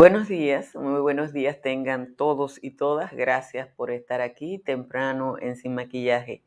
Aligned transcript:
Buenos 0.00 0.28
días, 0.28 0.74
muy 0.76 0.98
buenos 1.02 1.34
días 1.34 1.60
tengan 1.60 2.16
todos 2.16 2.58
y 2.62 2.70
todas. 2.70 3.12
Gracias 3.12 3.68
por 3.68 3.90
estar 3.90 4.22
aquí 4.22 4.58
temprano 4.58 5.36
en 5.38 5.56
Sin 5.56 5.74
Maquillaje. 5.74 6.42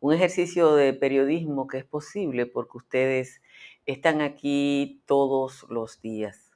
Un 0.00 0.14
ejercicio 0.14 0.74
de 0.74 0.92
periodismo 0.94 1.68
que 1.68 1.78
es 1.78 1.84
posible 1.84 2.44
porque 2.46 2.78
ustedes 2.78 3.40
están 3.86 4.20
aquí 4.20 5.00
todos 5.06 5.64
los 5.68 6.00
días. 6.00 6.50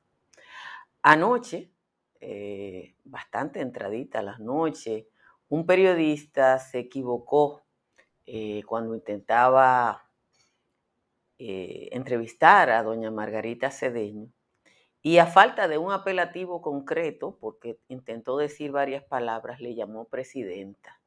Anoche, 1.01 1.71
eh, 2.19 2.97
bastante 3.05 3.61
entradita 3.61 4.19
a 4.19 4.23
las 4.23 4.41
noches, 4.41 5.07
un 5.49 5.65
periodista 5.65 6.59
se 6.59 6.81
equivocó 6.81 7.63
eh, 8.27 8.65
cuando 8.67 8.97
intentaba 8.97 10.11
eh, 11.39 11.89
entrevistar 11.93 12.69
a 12.71 12.83
doña 12.83 13.13
Margarita 13.13 13.71
Cedeño 13.71 14.33
y 15.03 15.19
a 15.19 15.27
falta 15.27 15.67
de 15.67 15.79
un 15.79 15.93
apelativo 15.93 16.63
concreto, 16.63 17.37
porque 17.41 17.79
intentó 17.89 18.37
decir 18.37 18.71
varias 18.71 19.03
palabras, 19.03 19.61
le 19.61 19.75
llamó 19.75 20.05
presidenta. 20.05 21.01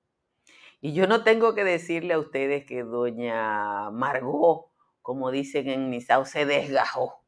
Y 0.81 0.93
yo 0.93 1.07
no 1.07 1.23
tengo 1.23 1.55
que 1.55 1.63
decirle 1.63 2.13
a 2.13 2.19
ustedes 2.19 2.66
que 2.66 2.83
doña 2.83 3.89
Margot, 3.91 4.67
como 5.01 5.31
dicen 5.31 5.69
en 5.69 5.89
Misao, 5.89 6.25
se 6.25 6.45
desgajó 6.45 7.21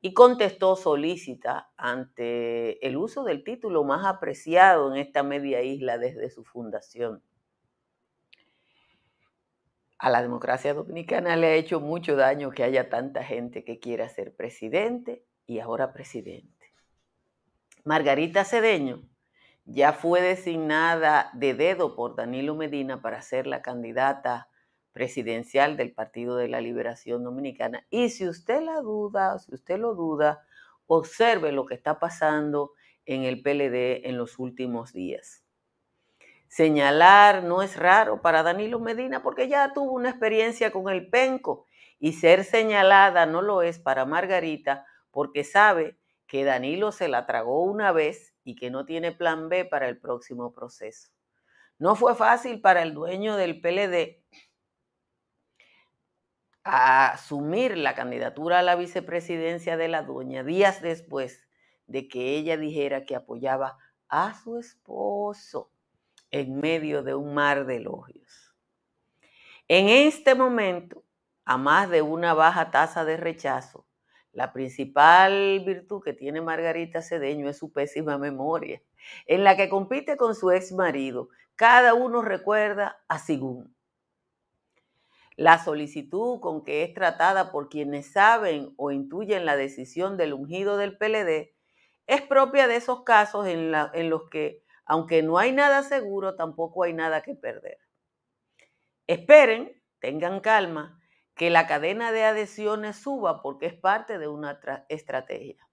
y 0.00 0.12
contestó 0.12 0.74
solícita 0.76 1.70
ante 1.76 2.84
el 2.86 2.96
uso 2.96 3.22
del 3.22 3.44
título 3.44 3.84
más 3.84 4.04
apreciado 4.04 4.92
en 4.92 5.00
esta 5.00 5.22
media 5.22 5.62
isla 5.62 5.96
desde 5.96 6.28
su 6.28 6.44
fundación. 6.44 7.22
A 9.98 10.10
la 10.10 10.20
democracia 10.20 10.74
dominicana 10.74 11.36
le 11.36 11.46
ha 11.46 11.54
hecho 11.54 11.80
mucho 11.80 12.16
daño 12.16 12.50
que 12.50 12.64
haya 12.64 12.90
tanta 12.90 13.22
gente 13.22 13.64
que 13.64 13.78
quiera 13.78 14.08
ser 14.08 14.34
presidente 14.34 15.24
y 15.46 15.58
ahora 15.58 15.92
presidente. 15.92 16.72
Margarita 17.84 18.44
Cedeño 18.44 19.02
ya 19.66 19.92
fue 19.92 20.20
designada 20.20 21.30
de 21.34 21.54
dedo 21.54 21.96
por 21.96 22.16
Danilo 22.16 22.54
Medina 22.54 23.00
para 23.00 23.22
ser 23.22 23.46
la 23.46 23.62
candidata 23.62 24.48
presidencial 24.92 25.76
del 25.76 25.92
Partido 25.92 26.36
de 26.36 26.48
la 26.48 26.60
Liberación 26.60 27.24
Dominicana. 27.24 27.86
Y 27.90 28.10
si 28.10 28.28
usted 28.28 28.62
la 28.62 28.80
duda, 28.80 29.38
si 29.38 29.54
usted 29.54 29.78
lo 29.78 29.94
duda, 29.94 30.44
observe 30.86 31.52
lo 31.52 31.66
que 31.66 31.74
está 31.74 31.98
pasando 31.98 32.72
en 33.06 33.24
el 33.24 33.42
PLD 33.42 34.08
en 34.08 34.16
los 34.16 34.38
últimos 34.38 34.92
días. 34.92 35.44
Señalar 36.48 37.42
no 37.42 37.62
es 37.62 37.76
raro 37.76 38.22
para 38.22 38.42
Danilo 38.42 38.78
Medina 38.78 39.22
porque 39.22 39.48
ya 39.48 39.72
tuvo 39.72 39.92
una 39.92 40.10
experiencia 40.10 40.70
con 40.70 40.88
el 40.88 41.08
penco 41.10 41.66
y 41.98 42.12
ser 42.12 42.44
señalada 42.44 43.26
no 43.26 43.42
lo 43.42 43.62
es 43.62 43.78
para 43.78 44.04
Margarita 44.04 44.86
porque 45.14 45.44
sabe 45.44 45.96
que 46.26 46.42
Danilo 46.42 46.90
se 46.90 47.06
la 47.06 47.24
tragó 47.24 47.62
una 47.62 47.92
vez 47.92 48.34
y 48.42 48.56
que 48.56 48.68
no 48.68 48.84
tiene 48.84 49.12
plan 49.12 49.48
B 49.48 49.64
para 49.64 49.88
el 49.88 49.96
próximo 49.96 50.52
proceso. 50.52 51.10
No 51.78 51.94
fue 51.94 52.16
fácil 52.16 52.60
para 52.60 52.82
el 52.82 52.94
dueño 52.94 53.36
del 53.36 53.60
PLD 53.60 54.24
asumir 56.64 57.76
la 57.76 57.94
candidatura 57.94 58.58
a 58.58 58.62
la 58.62 58.74
vicepresidencia 58.74 59.76
de 59.76 59.86
la 59.86 60.02
dueña 60.02 60.42
días 60.42 60.82
después 60.82 61.46
de 61.86 62.08
que 62.08 62.36
ella 62.36 62.56
dijera 62.56 63.04
que 63.04 63.14
apoyaba 63.14 63.78
a 64.08 64.34
su 64.42 64.58
esposo 64.58 65.70
en 66.32 66.58
medio 66.58 67.04
de 67.04 67.14
un 67.14 67.34
mar 67.34 67.66
de 67.66 67.76
elogios. 67.76 68.52
En 69.68 69.88
este 69.88 70.34
momento, 70.34 71.04
a 71.44 71.56
más 71.56 71.88
de 71.88 72.02
una 72.02 72.34
baja 72.34 72.72
tasa 72.72 73.04
de 73.04 73.16
rechazo, 73.16 73.86
la 74.34 74.52
principal 74.52 75.62
virtud 75.64 76.02
que 76.02 76.12
tiene 76.12 76.40
Margarita 76.40 77.02
Cedeño 77.02 77.48
es 77.48 77.56
su 77.56 77.72
pésima 77.72 78.18
memoria, 78.18 78.82
en 79.26 79.44
la 79.44 79.56
que 79.56 79.68
compite 79.68 80.16
con 80.16 80.34
su 80.34 80.50
ex 80.50 80.72
marido. 80.72 81.28
Cada 81.54 81.94
uno 81.94 82.20
recuerda 82.20 82.98
a 83.08 83.18
Sigún. 83.18 83.74
La 85.36 85.62
solicitud 85.62 86.40
con 86.40 86.64
que 86.64 86.82
es 86.82 86.94
tratada 86.94 87.52
por 87.52 87.68
quienes 87.68 88.12
saben 88.12 88.74
o 88.76 88.90
intuyen 88.90 89.44
la 89.44 89.56
decisión 89.56 90.16
del 90.16 90.32
ungido 90.32 90.76
del 90.76 90.96
PLD 90.96 91.54
es 92.06 92.22
propia 92.22 92.66
de 92.66 92.76
esos 92.76 93.02
casos 93.02 93.46
en, 93.46 93.72
en 93.94 94.10
los 94.10 94.28
que, 94.30 94.62
aunque 94.84 95.22
no 95.22 95.38
hay 95.38 95.52
nada 95.52 95.82
seguro, 95.82 96.36
tampoco 96.36 96.84
hay 96.84 96.92
nada 96.92 97.22
que 97.22 97.34
perder. 97.34 97.78
Esperen, 99.06 99.80
tengan 100.00 100.40
calma, 100.40 101.00
que 101.34 101.50
la 101.50 101.66
cadena 101.66 102.12
de 102.12 102.24
adhesiones 102.24 102.96
suba 102.96 103.42
porque 103.42 103.66
es 103.66 103.74
parte 103.74 104.18
de 104.18 104.28
una 104.28 104.60
estrategia. 104.88 105.68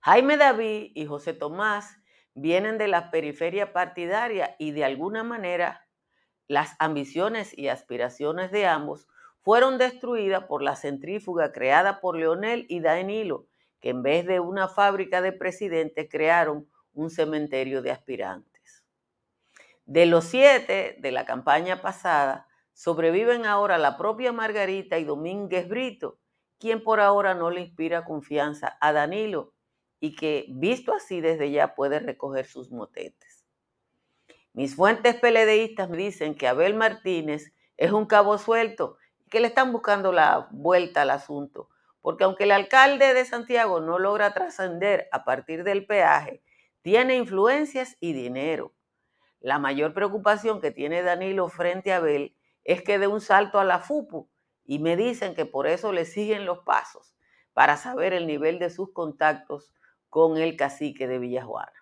Jaime 0.00 0.36
David 0.36 0.92
y 0.94 1.06
José 1.06 1.32
Tomás 1.32 1.96
vienen 2.34 2.78
de 2.78 2.88
la 2.88 3.10
periferia 3.10 3.72
partidaria 3.72 4.56
y 4.58 4.72
de 4.72 4.84
alguna 4.84 5.22
manera 5.22 5.86
las 6.48 6.74
ambiciones 6.78 7.56
y 7.56 7.68
aspiraciones 7.68 8.50
de 8.50 8.66
ambos 8.66 9.06
fueron 9.42 9.78
destruidas 9.78 10.44
por 10.44 10.62
la 10.62 10.76
centrífuga 10.76 11.52
creada 11.52 12.00
por 12.00 12.16
Leonel 12.16 12.66
y 12.68 12.80
Danilo, 12.80 13.46
que 13.80 13.90
en 13.90 14.02
vez 14.02 14.26
de 14.26 14.40
una 14.40 14.68
fábrica 14.68 15.20
de 15.20 15.32
presidentes 15.32 16.08
crearon 16.10 16.68
un 16.94 17.10
cementerio 17.10 17.82
de 17.82 17.90
aspirantes. 17.90 18.84
De 19.84 20.06
los 20.06 20.24
siete 20.24 20.96
de 21.00 21.10
la 21.10 21.26
campaña 21.26 21.82
pasada, 21.82 22.46
Sobreviven 22.72 23.46
ahora 23.46 23.78
la 23.78 23.96
propia 23.96 24.32
Margarita 24.32 24.98
y 24.98 25.04
Domínguez 25.04 25.68
Brito, 25.68 26.18
quien 26.58 26.82
por 26.82 27.00
ahora 27.00 27.34
no 27.34 27.50
le 27.50 27.60
inspira 27.60 28.04
confianza 28.04 28.76
a 28.80 28.92
Danilo 28.92 29.52
y 30.00 30.16
que, 30.16 30.46
visto 30.48 30.94
así 30.94 31.20
desde 31.20 31.50
ya, 31.50 31.74
puede 31.74 32.00
recoger 32.00 32.46
sus 32.46 32.70
motetes. 32.70 33.44
Mis 34.52 34.74
fuentes 34.74 35.14
peledeístas 35.16 35.88
me 35.88 35.96
dicen 35.96 36.34
que 36.34 36.46
Abel 36.46 36.74
Martínez 36.74 37.52
es 37.76 37.92
un 37.92 38.06
cabo 38.06 38.36
suelto 38.36 38.98
y 39.24 39.30
que 39.30 39.40
le 39.40 39.46
están 39.48 39.72
buscando 39.72 40.12
la 40.12 40.48
vuelta 40.50 41.02
al 41.02 41.10
asunto, 41.10 41.68
porque 42.00 42.24
aunque 42.24 42.44
el 42.44 42.50
alcalde 42.50 43.14
de 43.14 43.24
Santiago 43.24 43.80
no 43.80 43.98
logra 43.98 44.34
trascender 44.34 45.08
a 45.12 45.24
partir 45.24 45.64
del 45.64 45.86
peaje, 45.86 46.42
tiene 46.82 47.16
influencias 47.16 47.96
y 48.00 48.12
dinero. 48.12 48.74
La 49.40 49.58
mayor 49.58 49.94
preocupación 49.94 50.60
que 50.60 50.70
tiene 50.70 51.02
Danilo 51.02 51.48
frente 51.48 51.92
a 51.92 51.96
Abel 51.96 52.36
es 52.64 52.82
que 52.82 52.98
dé 52.98 53.06
un 53.06 53.20
salto 53.20 53.58
a 53.58 53.64
la 53.64 53.80
FUPU 53.80 54.28
y 54.64 54.78
me 54.78 54.96
dicen 54.96 55.34
que 55.34 55.46
por 55.46 55.66
eso 55.66 55.92
le 55.92 56.04
siguen 56.04 56.46
los 56.46 56.60
pasos 56.60 57.16
para 57.52 57.76
saber 57.76 58.12
el 58.12 58.26
nivel 58.26 58.58
de 58.58 58.70
sus 58.70 58.92
contactos 58.92 59.72
con 60.08 60.38
el 60.38 60.56
cacique 60.56 61.06
de 61.08 61.18
Villajuana. 61.18 61.72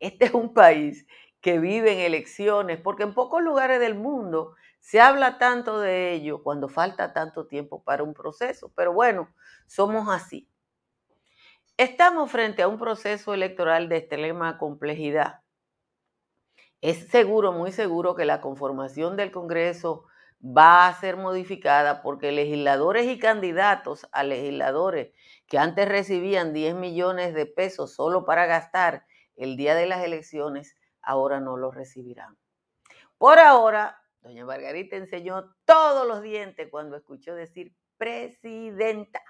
Este 0.00 0.26
es 0.26 0.34
un 0.34 0.54
país 0.54 1.06
que 1.40 1.58
vive 1.58 1.92
en 1.92 2.00
elecciones 2.00 2.80
porque 2.80 3.04
en 3.04 3.14
pocos 3.14 3.42
lugares 3.42 3.80
del 3.80 3.94
mundo 3.94 4.54
se 4.80 5.00
habla 5.00 5.38
tanto 5.38 5.80
de 5.80 6.12
ello 6.12 6.42
cuando 6.42 6.68
falta 6.68 7.12
tanto 7.12 7.46
tiempo 7.46 7.82
para 7.82 8.02
un 8.02 8.14
proceso, 8.14 8.72
pero 8.74 8.92
bueno, 8.92 9.28
somos 9.66 10.08
así. 10.08 10.48
Estamos 11.76 12.30
frente 12.30 12.62
a 12.62 12.68
un 12.68 12.78
proceso 12.78 13.34
electoral 13.34 13.88
de 13.88 13.98
extrema 13.98 14.58
complejidad 14.58 15.42
es 16.80 17.08
seguro, 17.08 17.52
muy 17.52 17.72
seguro 17.72 18.14
que 18.14 18.24
la 18.24 18.40
conformación 18.40 19.16
del 19.16 19.32
Congreso 19.32 20.04
va 20.40 20.86
a 20.86 20.94
ser 20.94 21.16
modificada 21.16 22.02
porque 22.02 22.30
legisladores 22.30 23.06
y 23.06 23.18
candidatos 23.18 24.06
a 24.12 24.22
legisladores 24.22 25.12
que 25.46 25.58
antes 25.58 25.88
recibían 25.88 26.52
10 26.52 26.76
millones 26.76 27.34
de 27.34 27.46
pesos 27.46 27.94
solo 27.94 28.24
para 28.24 28.46
gastar 28.46 29.04
el 29.34 29.56
día 29.56 29.74
de 29.74 29.86
las 29.86 30.04
elecciones, 30.04 30.76
ahora 31.02 31.40
no 31.40 31.56
los 31.56 31.74
recibirán. 31.74 32.36
Por 33.18 33.38
ahora, 33.38 34.00
doña 34.20 34.44
Margarita 34.44 34.96
enseñó 34.96 35.54
todos 35.64 36.06
los 36.06 36.22
dientes 36.22 36.68
cuando 36.70 36.96
escuchó 36.96 37.34
decir 37.34 37.74
presidenta. 37.96 39.22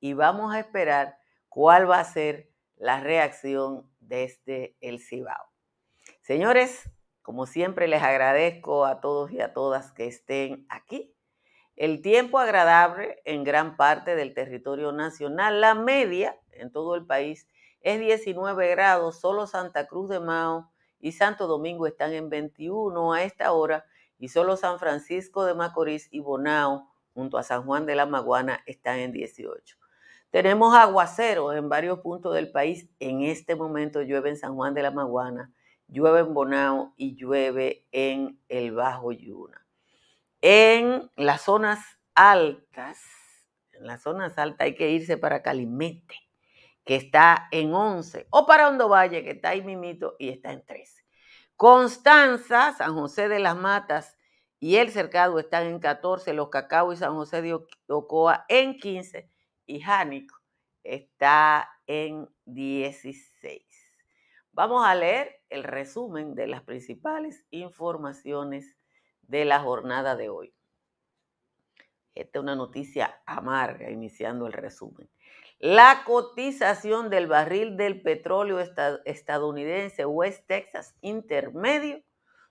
Y 0.00 0.14
vamos 0.14 0.54
a 0.54 0.60
esperar 0.60 1.18
cuál 1.48 1.90
va 1.90 2.00
a 2.00 2.04
ser 2.04 2.50
la 2.76 3.00
reacción 3.00 3.90
desde 4.00 4.76
el 4.80 5.00
Cibao. 5.00 5.51
Señores, 6.32 6.90
como 7.20 7.44
siempre 7.44 7.88
les 7.88 8.02
agradezco 8.02 8.86
a 8.86 9.02
todos 9.02 9.30
y 9.32 9.42
a 9.42 9.52
todas 9.52 9.92
que 9.92 10.06
estén 10.06 10.64
aquí. 10.70 11.14
El 11.76 12.00
tiempo 12.00 12.38
agradable 12.38 13.20
en 13.26 13.44
gran 13.44 13.76
parte 13.76 14.16
del 14.16 14.32
territorio 14.32 14.92
nacional, 14.92 15.60
la 15.60 15.74
media 15.74 16.40
en 16.52 16.72
todo 16.72 16.94
el 16.94 17.04
país 17.04 17.46
es 17.82 18.00
19 18.00 18.66
grados, 18.70 19.20
solo 19.20 19.46
Santa 19.46 19.86
Cruz 19.86 20.08
de 20.08 20.20
Mao 20.20 20.72
y 20.98 21.12
Santo 21.12 21.46
Domingo 21.46 21.86
están 21.86 22.14
en 22.14 22.30
21 22.30 23.12
a 23.12 23.24
esta 23.24 23.52
hora 23.52 23.84
y 24.18 24.28
solo 24.28 24.56
San 24.56 24.78
Francisco 24.78 25.44
de 25.44 25.52
Macorís 25.52 26.08
y 26.10 26.20
Bonao 26.20 26.88
junto 27.12 27.36
a 27.36 27.42
San 27.42 27.64
Juan 27.66 27.84
de 27.84 27.94
la 27.94 28.06
Maguana 28.06 28.62
están 28.64 29.00
en 29.00 29.12
18. 29.12 29.76
Tenemos 30.30 30.74
aguaceros 30.74 31.54
en 31.56 31.68
varios 31.68 31.98
puntos 31.98 32.34
del 32.34 32.50
país. 32.50 32.88
En 33.00 33.20
este 33.20 33.54
momento 33.54 34.00
llueve 34.00 34.30
en 34.30 34.38
San 34.38 34.54
Juan 34.54 34.72
de 34.72 34.80
la 34.80 34.90
Maguana, 34.90 35.52
llueve 35.92 36.20
en 36.20 36.34
Bonao 36.34 36.94
y 36.96 37.14
llueve 37.14 37.86
en 37.92 38.40
el 38.48 38.72
Bajo 38.72 39.12
Yuna. 39.12 39.66
En 40.40 41.10
las 41.16 41.42
zonas 41.42 41.78
altas, 42.14 43.00
en 43.72 43.86
las 43.86 44.02
zonas 44.02 44.38
altas 44.38 44.64
hay 44.64 44.74
que 44.74 44.90
irse 44.90 45.16
para 45.16 45.42
Calimete 45.42 46.16
que 46.84 46.96
está 46.96 47.48
en 47.52 47.74
11, 47.74 48.26
o 48.30 48.46
para 48.46 48.68
Hondo 48.68 48.88
Valle, 48.88 49.22
que 49.22 49.30
está 49.30 49.50
ahí 49.50 49.62
mimito 49.62 50.16
y 50.18 50.30
está 50.30 50.52
en 50.52 50.64
13. 50.64 51.04
Constanza, 51.56 52.72
San 52.72 52.94
José 52.94 53.28
de 53.28 53.38
las 53.38 53.56
Matas 53.56 54.16
y 54.58 54.76
El 54.76 54.90
Cercado 54.90 55.38
están 55.38 55.66
en 55.66 55.78
14, 55.78 56.32
Los 56.32 56.48
Cacao 56.48 56.92
y 56.92 56.96
San 56.96 57.14
José 57.14 57.42
de 57.42 57.58
Ocoa 57.86 58.44
en 58.48 58.78
15 58.78 59.30
y 59.66 59.80
Jánico 59.80 60.36
está 60.82 61.68
en 61.86 62.28
16. 62.46 63.62
Vamos 64.50 64.84
a 64.84 64.94
leer 64.94 65.41
el 65.52 65.64
resumen 65.64 66.34
de 66.34 66.46
las 66.46 66.62
principales 66.62 67.44
informaciones 67.50 68.76
de 69.22 69.44
la 69.44 69.60
jornada 69.60 70.16
de 70.16 70.28
hoy. 70.28 70.54
Esta 72.14 72.38
es 72.38 72.42
una 72.42 72.56
noticia 72.56 73.22
amarga, 73.26 73.90
iniciando 73.90 74.46
el 74.46 74.52
resumen. 74.52 75.08
La 75.58 76.02
cotización 76.04 77.08
del 77.08 77.28
barril 77.28 77.76
del 77.76 78.02
petróleo 78.02 78.58
estadounidense 79.04 80.04
West 80.04 80.46
Texas 80.46 80.96
Intermedio 81.00 82.02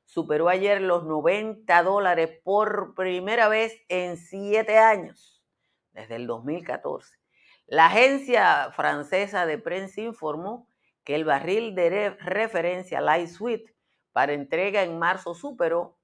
superó 0.05 0.47
ayer 0.47 0.81
los 0.81 1.03
90 1.03 1.83
dólares 1.83 2.39
por 2.43 2.95
primera 2.95 3.49
vez 3.49 3.77
en 3.89 4.17
siete 4.17 4.77
años, 4.77 5.43
desde 5.91 6.15
el 6.15 6.27
2014. 6.27 7.17
La 7.67 7.87
agencia 7.87 8.71
francesa 8.75 9.45
de 9.45 9.57
prensa 9.57 10.01
informó 10.01 10.70
el 11.13 11.25
barril 11.25 11.75
de 11.75 12.11
referencia 12.19 13.01
Light 13.01 13.27
Sweet 13.27 13.73
para 14.11 14.33
entrega 14.33 14.83
en 14.83 14.99
marzo 14.99 15.33
superó 15.33 15.97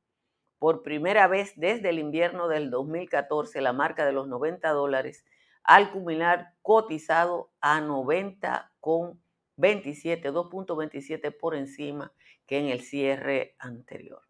por 0.59 0.81
primera 0.83 1.27
vez 1.27 1.53
desde 1.55 1.89
el 1.89 1.99
invierno 1.99 2.47
del 2.47 2.71
2014 2.71 3.61
la 3.61 3.73
marca 3.73 4.05
de 4.05 4.13
los 4.13 4.27
90 4.27 4.69
dólares 4.69 5.25
al 5.63 5.91
culminar 5.91 6.53
cotizado 6.61 7.51
a 7.59 7.81
90,27, 7.81 9.11
2.27 9.57 11.37
por 11.37 11.55
encima 11.55 12.13
que 12.47 12.57
en 12.59 12.67
el 12.67 12.81
cierre 12.81 13.55
anterior. 13.59 14.21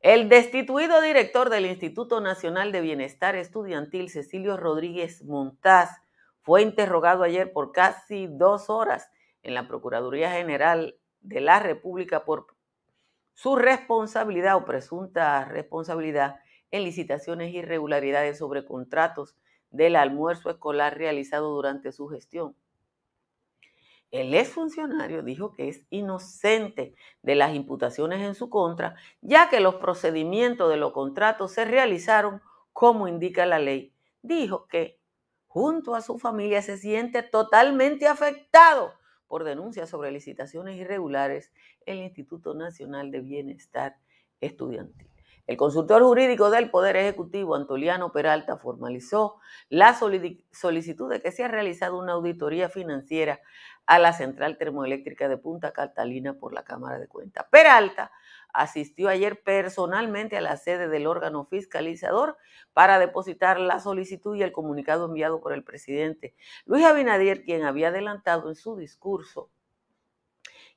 El 0.00 0.28
destituido 0.28 1.00
director 1.00 1.48
del 1.48 1.66
Instituto 1.66 2.20
Nacional 2.20 2.70
de 2.72 2.80
Bienestar 2.80 3.34
Estudiantil, 3.36 4.10
Cecilio 4.10 4.56
Rodríguez 4.56 5.24
Montaz, 5.24 5.90
fue 6.42 6.62
interrogado 6.62 7.22
ayer 7.24 7.52
por 7.52 7.72
casi 7.72 8.26
dos 8.28 8.70
horas 8.70 9.08
en 9.46 9.54
la 9.54 9.68
Procuraduría 9.68 10.32
General 10.32 10.96
de 11.20 11.40
la 11.40 11.60
República 11.60 12.24
por 12.24 12.48
su 13.32 13.54
responsabilidad 13.54 14.56
o 14.56 14.64
presunta 14.64 15.44
responsabilidad 15.44 16.40
en 16.72 16.82
licitaciones 16.82 17.54
e 17.54 17.58
irregularidades 17.58 18.38
sobre 18.38 18.64
contratos 18.64 19.36
del 19.70 19.94
almuerzo 19.94 20.50
escolar 20.50 20.98
realizado 20.98 21.54
durante 21.54 21.92
su 21.92 22.08
gestión. 22.08 22.56
El 24.10 24.34
exfuncionario 24.34 25.22
dijo 25.22 25.52
que 25.52 25.68
es 25.68 25.82
inocente 25.90 26.96
de 27.22 27.34
las 27.36 27.54
imputaciones 27.54 28.22
en 28.22 28.34
su 28.34 28.50
contra, 28.50 28.96
ya 29.20 29.48
que 29.48 29.60
los 29.60 29.76
procedimientos 29.76 30.68
de 30.70 30.76
los 30.76 30.92
contratos 30.92 31.52
se 31.52 31.64
realizaron 31.64 32.42
como 32.72 33.06
indica 33.06 33.46
la 33.46 33.60
ley. 33.60 33.94
Dijo 34.22 34.66
que 34.66 34.98
junto 35.46 35.94
a 35.94 36.00
su 36.00 36.18
familia 36.18 36.62
se 36.62 36.78
siente 36.78 37.22
totalmente 37.22 38.08
afectado 38.08 38.92
por 39.28 39.44
denuncias 39.44 39.90
sobre 39.90 40.10
licitaciones 40.10 40.76
irregulares 40.76 41.52
el 41.84 41.98
Instituto 41.98 42.54
Nacional 42.54 43.10
de 43.10 43.20
Bienestar 43.20 43.96
Estudiantil. 44.40 45.08
El 45.46 45.56
consultor 45.56 46.02
jurídico 46.02 46.50
del 46.50 46.70
Poder 46.70 46.96
Ejecutivo, 46.96 47.54
Antoliano 47.54 48.10
Peralta, 48.10 48.56
formalizó 48.56 49.36
la 49.68 49.94
solicitud 49.94 51.08
de 51.08 51.22
que 51.22 51.30
sea 51.30 51.46
realizada 51.46 51.92
una 51.92 52.14
auditoría 52.14 52.68
financiera 52.68 53.40
a 53.86 54.00
la 54.00 54.12
central 54.12 54.58
termoeléctrica 54.58 55.28
de 55.28 55.38
Punta 55.38 55.72
Catalina 55.72 56.34
por 56.34 56.52
la 56.52 56.64
Cámara 56.64 56.98
de 56.98 57.06
Cuentas. 57.06 57.46
Peralta 57.48 58.10
asistió 58.56 59.08
ayer 59.08 59.42
personalmente 59.42 60.36
a 60.36 60.40
la 60.40 60.56
sede 60.56 60.88
del 60.88 61.06
órgano 61.06 61.44
fiscalizador 61.44 62.36
para 62.72 62.98
depositar 62.98 63.60
la 63.60 63.80
solicitud 63.80 64.34
y 64.36 64.42
el 64.42 64.52
comunicado 64.52 65.06
enviado 65.06 65.40
por 65.40 65.52
el 65.52 65.62
presidente 65.62 66.34
Luis 66.64 66.84
Abinader, 66.84 67.44
quien 67.44 67.64
había 67.64 67.88
adelantado 67.88 68.48
en 68.48 68.56
su 68.56 68.76
discurso 68.76 69.50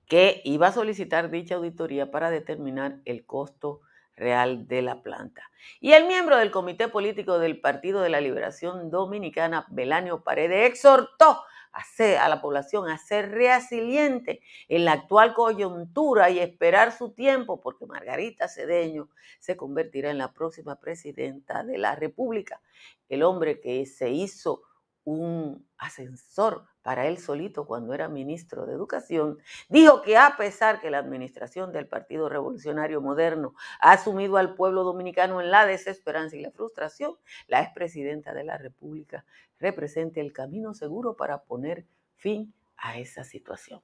que 0.08 0.42
iba 0.44 0.68
a 0.68 0.72
solicitar 0.72 1.30
dicha 1.30 1.56
auditoría 1.56 2.12
para 2.12 2.32
determinar 2.32 3.00
el 3.06 3.26
costo 3.26 3.82
Real 4.16 4.68
de 4.68 4.82
la 4.82 5.02
Planta. 5.02 5.44
Y 5.80 5.94
el 5.94 6.06
miembro 6.06 6.36
del 6.38 6.52
Comité 6.52 6.90
Político 6.90 7.40
del 7.40 7.62
Partido 7.62 8.02
de 8.02 8.10
la 8.10 8.20
Liberación 8.20 8.90
Dominicana, 8.92 9.66
Belanio 9.70 10.24
Paredes, 10.24 10.70
exhortó 10.70 11.44
a, 11.72 12.26
a 12.26 12.30
la 12.30 12.42
población 12.42 12.90
a 12.90 12.98
ser 12.98 13.32
resiliente 13.32 14.42
en 14.68 14.86
la 14.86 14.94
actual 14.94 15.34
coyuntura 15.34 16.30
y 16.30 16.40
esperar 16.40 16.92
su 16.92 17.12
tiempo, 17.12 17.62
porque 17.62 17.86
Margarita 17.86 18.48
Cedeño 18.48 19.10
se 19.40 19.56
convertirá 19.56 20.12
en 20.12 20.18
la 20.18 20.34
próxima 20.34 20.80
presidenta 20.80 21.64
de 21.64 21.78
la 21.78 21.96
República. 21.96 22.62
El 23.08 23.24
hombre 23.24 23.60
que 23.60 23.86
se 23.86 24.10
hizo 24.10 24.64
un 25.04 25.68
ascensor 25.78 26.66
para 26.82 27.08
él 27.08 27.18
solito 27.18 27.66
cuando 27.66 27.94
era 27.94 28.08
ministro 28.08 28.66
de 28.66 28.74
Educación, 28.74 29.38
dijo 29.70 30.02
que 30.02 30.18
a 30.18 30.36
pesar 30.38 30.82
que 30.82 30.92
la 30.92 30.98
administración 30.98 31.72
del 31.72 31.88
Partido 31.88 32.30
Revolucionario 32.30 33.02
Moderno 33.02 33.54
ha 33.80 33.94
asumido 33.94 34.38
al 34.38 34.56
pueblo 34.56 34.84
dominicano 34.84 35.42
en 35.42 35.52
la 35.52 35.66
desesperanza 35.66 36.36
y 36.36 36.42
la 36.42 36.52
frustración, 36.52 37.16
la 37.48 37.62
expresidenta 37.62 38.34
de 38.34 38.44
la 38.44 38.58
República 38.58 39.26
representa 39.60 40.22
el 40.22 40.34
camino 40.34 40.74
seguro 40.74 41.16
para 41.16 41.44
poner 41.44 41.86
fin 42.16 42.54
a 42.78 42.98
esa 42.98 43.24
situación. 43.24 43.82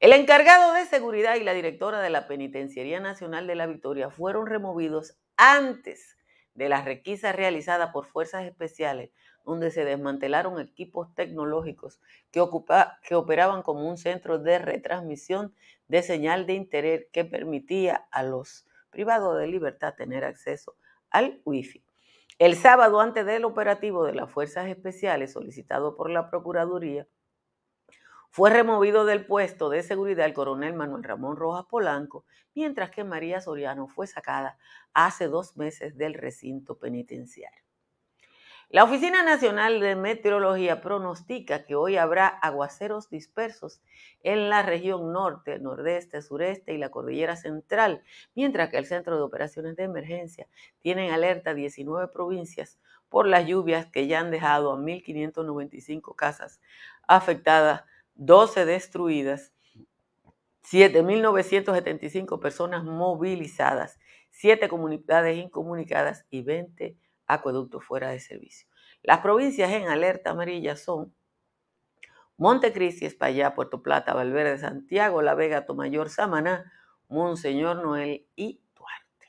El 0.00 0.12
encargado 0.12 0.72
de 0.74 0.86
seguridad 0.86 1.36
y 1.36 1.44
la 1.44 1.54
directora 1.54 2.00
de 2.00 2.10
la 2.10 2.26
Penitenciaría 2.26 3.00
Nacional 3.00 3.46
de 3.46 3.56
la 3.56 3.66
Victoria 3.66 4.10
fueron 4.10 4.46
removidos 4.46 5.16
antes 5.36 6.16
de 6.54 6.68
la 6.68 6.82
requisa 6.82 7.32
realizada 7.32 7.92
por 7.92 8.06
fuerzas 8.06 8.44
especiales 8.44 9.10
donde 9.44 9.70
se 9.70 9.84
desmantelaron 9.84 10.60
equipos 10.60 11.14
tecnológicos 11.14 12.00
que, 12.30 12.40
operaban 12.40 13.62
como 13.62 13.88
un 13.88 13.98
centro 13.98 14.38
de 14.38 14.58
retransmisión 14.58 15.54
de 15.88 16.02
señal 16.02 16.46
de 16.46 16.54
interés 16.54 17.06
que 17.12 17.24
permitía 17.24 18.06
a 18.10 18.22
los 18.22 18.66
privados 18.90 19.38
de 19.38 19.46
libertad 19.46 19.94
tener 19.94 20.24
acceso 20.24 20.76
al 21.10 21.40
Wi-Fi. 21.44 21.84
El 22.38 22.56
sábado, 22.56 23.00
antes 23.00 23.26
del 23.26 23.44
operativo 23.44 24.04
de 24.04 24.14
las 24.14 24.30
Fuerzas 24.30 24.68
Especiales 24.68 25.32
solicitado 25.32 25.96
por 25.96 26.10
la 26.10 26.30
Procuraduría, 26.30 27.06
fue 28.30 28.48
removido 28.48 29.04
del 29.04 29.26
puesto 29.26 29.68
de 29.68 29.82
seguridad 29.82 30.24
el 30.24 30.32
coronel 30.32 30.72
Manuel 30.72 31.04
Ramón 31.04 31.36
Rojas 31.36 31.66
Polanco, 31.68 32.24
mientras 32.54 32.90
que 32.90 33.04
María 33.04 33.42
Soriano 33.42 33.88
fue 33.88 34.06
sacada 34.06 34.56
hace 34.94 35.28
dos 35.28 35.56
meses 35.58 35.98
del 35.98 36.14
recinto 36.14 36.78
penitenciario. 36.78 37.61
La 38.72 38.84
Oficina 38.84 39.22
Nacional 39.22 39.80
de 39.80 39.96
Meteorología 39.96 40.80
pronostica 40.80 41.62
que 41.66 41.74
hoy 41.74 41.98
habrá 41.98 42.26
aguaceros 42.26 43.10
dispersos 43.10 43.82
en 44.22 44.48
la 44.48 44.62
región 44.62 45.12
norte, 45.12 45.58
nordeste, 45.58 46.22
sureste 46.22 46.72
y 46.72 46.78
la 46.78 46.88
cordillera 46.88 47.36
central, 47.36 48.02
mientras 48.34 48.70
que 48.70 48.78
el 48.78 48.86
Centro 48.86 49.18
de 49.18 49.24
Operaciones 49.24 49.76
de 49.76 49.82
Emergencia 49.82 50.48
tiene 50.80 51.08
en 51.08 51.12
alerta 51.12 51.52
19 51.52 52.08
provincias 52.08 52.78
por 53.10 53.26
las 53.26 53.46
lluvias 53.46 53.90
que 53.90 54.06
ya 54.06 54.20
han 54.20 54.30
dejado 54.30 54.72
a 54.72 54.78
1.595 54.78 56.16
casas 56.16 56.58
afectadas, 57.06 57.84
12 58.14 58.64
destruidas, 58.64 59.52
7.975 60.64 62.40
personas 62.40 62.84
movilizadas, 62.84 64.00
7 64.30 64.66
comunidades 64.70 65.36
incomunicadas 65.36 66.24
y 66.30 66.40
20 66.40 66.96
acueductos 67.26 67.84
fuera 67.84 68.10
de 68.10 68.20
servicio. 68.20 68.68
Las 69.02 69.18
provincias 69.18 69.70
en 69.72 69.88
alerta 69.88 70.30
amarilla 70.30 70.76
son 70.76 71.14
Montecristi, 72.36 73.06
Espaillá, 73.06 73.54
Puerto 73.54 73.82
Plata, 73.82 74.14
Valverde, 74.14 74.58
Santiago, 74.58 75.22
La 75.22 75.34
Vega, 75.34 75.66
Tomayor, 75.66 76.08
Samaná, 76.08 76.72
Monseñor 77.08 77.76
Noel 77.76 78.26
y 78.34 78.60
Duarte. 78.74 79.28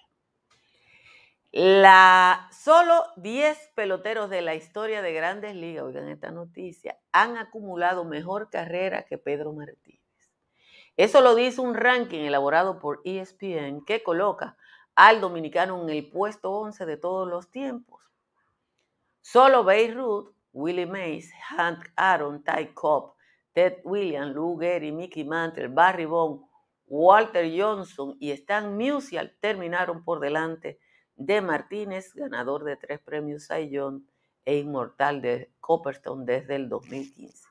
La, 1.51 2.49
solo 2.51 3.03
10 3.17 3.71
peloteros 3.75 4.29
de 4.29 4.41
la 4.41 4.55
historia 4.55 5.01
de 5.01 5.13
grandes 5.13 5.55
ligas, 5.55 5.83
oigan 5.83 6.07
esta 6.07 6.31
noticia, 6.31 6.97
han 7.11 7.37
acumulado 7.37 8.05
mejor 8.05 8.49
carrera 8.49 9.03
que 9.03 9.17
Pedro 9.17 9.53
Martínez. 9.53 10.01
Eso 10.95 11.21
lo 11.21 11.35
dice 11.35 11.59
un 11.61 11.73
ranking 11.73 12.21
elaborado 12.21 12.79
por 12.79 13.01
ESPN 13.03 13.83
que 13.85 14.03
coloca 14.03 14.57
al 14.95 15.21
dominicano 15.21 15.81
en 15.81 15.89
el 15.89 16.09
puesto 16.09 16.51
11 16.51 16.85
de 16.85 16.97
todos 16.97 17.27
los 17.27 17.49
tiempos. 17.49 18.01
Solo 19.21 19.63
Beirut, 19.63 20.35
Willie 20.51 20.85
Mays, 20.85 21.31
Hank 21.49 21.89
Aaron, 21.95 22.43
Ty 22.43 22.67
Cobb, 22.73 23.13
Ted 23.53 23.77
Williams, 23.83 24.35
Lou 24.35 24.57
Gehrig, 24.57 24.93
Mickey 24.93 25.23
Mantle, 25.23 25.67
Barry 25.67 26.05
Bond, 26.05 26.41
Walter 26.87 27.49
Johnson 27.57 28.15
y 28.19 28.31
Stan 28.31 28.75
Musial 28.77 29.35
terminaron 29.39 30.03
por 30.03 30.19
delante 30.19 30.79
de 31.15 31.41
Martínez, 31.41 32.13
ganador 32.13 32.63
de 32.63 32.75
tres 32.75 32.99
premios 32.99 33.47
Young 33.47 34.01
e 34.45 34.57
inmortal 34.57 35.21
de 35.21 35.51
Copperstone 35.59 36.25
desde 36.25 36.55
el 36.55 36.69
2015. 36.69 37.47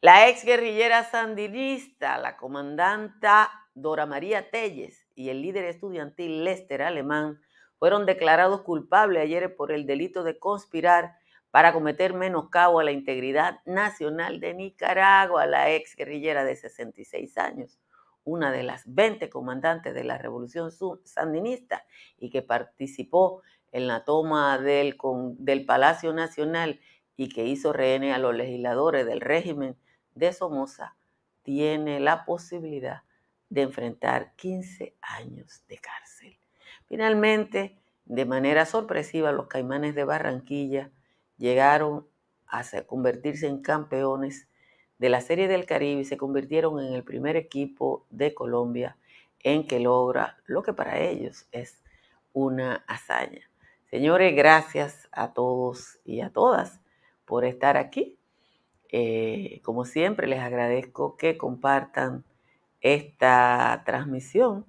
La 0.00 0.28
ex 0.28 0.44
guerrillera 0.44 1.04
sandinista, 1.04 2.18
la 2.18 2.36
comandanta 2.36 3.68
Dora 3.74 4.06
María 4.06 4.50
Telles 4.50 5.01
y 5.14 5.30
el 5.30 5.42
líder 5.42 5.64
estudiantil 5.64 6.44
Lester 6.44 6.82
Alemán 6.82 7.40
fueron 7.78 8.06
declarados 8.06 8.62
culpables 8.62 9.22
ayer 9.22 9.56
por 9.56 9.72
el 9.72 9.86
delito 9.86 10.22
de 10.22 10.38
conspirar 10.38 11.16
para 11.50 11.72
cometer 11.72 12.14
menoscabo 12.14 12.80
a 12.80 12.84
la 12.84 12.92
integridad 12.92 13.60
nacional 13.66 14.40
de 14.40 14.54
Nicaragua, 14.54 15.46
la 15.46 15.70
ex 15.70 15.96
guerrillera 15.96 16.44
de 16.44 16.56
66 16.56 17.36
años, 17.38 17.78
una 18.24 18.52
de 18.52 18.62
las 18.62 18.82
20 18.86 19.28
comandantes 19.28 19.94
de 19.94 20.04
la 20.04 20.16
revolución 20.16 20.70
sandinista 21.04 21.84
y 22.18 22.30
que 22.30 22.40
participó 22.40 23.42
en 23.70 23.86
la 23.86 24.04
toma 24.04 24.58
del, 24.58 24.96
del 25.38 25.66
Palacio 25.66 26.12
Nacional 26.12 26.80
y 27.16 27.28
que 27.28 27.44
hizo 27.44 27.72
rehenes 27.72 28.14
a 28.14 28.18
los 28.18 28.34
legisladores 28.34 29.06
del 29.06 29.20
régimen 29.20 29.76
de 30.14 30.32
Somoza, 30.32 30.96
tiene 31.42 32.00
la 32.00 32.24
posibilidad 32.24 33.02
de 33.52 33.62
enfrentar 33.62 34.32
15 34.36 34.96
años 35.02 35.62
de 35.68 35.76
cárcel. 35.76 36.38
Finalmente, 36.88 37.78
de 38.06 38.24
manera 38.24 38.64
sorpresiva, 38.64 39.30
los 39.30 39.46
caimanes 39.46 39.94
de 39.94 40.04
Barranquilla 40.04 40.90
llegaron 41.36 42.06
a 42.46 42.62
convertirse 42.86 43.46
en 43.46 43.60
campeones 43.60 44.48
de 44.98 45.08
la 45.10 45.20
Serie 45.20 45.48
del 45.48 45.66
Caribe 45.66 46.00
y 46.00 46.04
se 46.06 46.16
convirtieron 46.16 46.80
en 46.80 46.94
el 46.94 47.04
primer 47.04 47.36
equipo 47.36 48.06
de 48.08 48.32
Colombia 48.32 48.96
en 49.40 49.66
que 49.66 49.80
logra 49.80 50.38
lo 50.46 50.62
que 50.62 50.72
para 50.72 50.98
ellos 51.00 51.46
es 51.52 51.82
una 52.32 52.84
hazaña. 52.86 53.50
Señores, 53.90 54.34
gracias 54.34 55.08
a 55.12 55.34
todos 55.34 55.98
y 56.06 56.22
a 56.22 56.30
todas 56.30 56.80
por 57.26 57.44
estar 57.44 57.76
aquí. 57.76 58.18
Eh, 58.88 59.60
como 59.62 59.84
siempre, 59.84 60.26
les 60.26 60.40
agradezco 60.40 61.16
que 61.18 61.36
compartan 61.36 62.24
esta 62.82 63.82
transmisión 63.86 64.66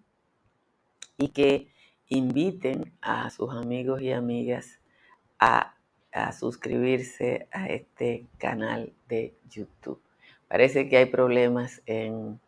y 1.18 1.30
que 1.30 1.68
inviten 2.08 2.94
a 3.02 3.30
sus 3.30 3.54
amigos 3.54 4.02
y 4.02 4.12
amigas 4.12 4.80
a 5.40 5.76
suscribirse 6.32 7.48
a 7.52 7.68
este 7.68 8.28
canal 8.38 8.94
de 9.10 9.36
YouTube. 9.50 10.02
Parece 10.48 10.88
que 10.88 10.98
hay 10.98 11.06
problemas 11.08 11.82
en, 11.88 12.40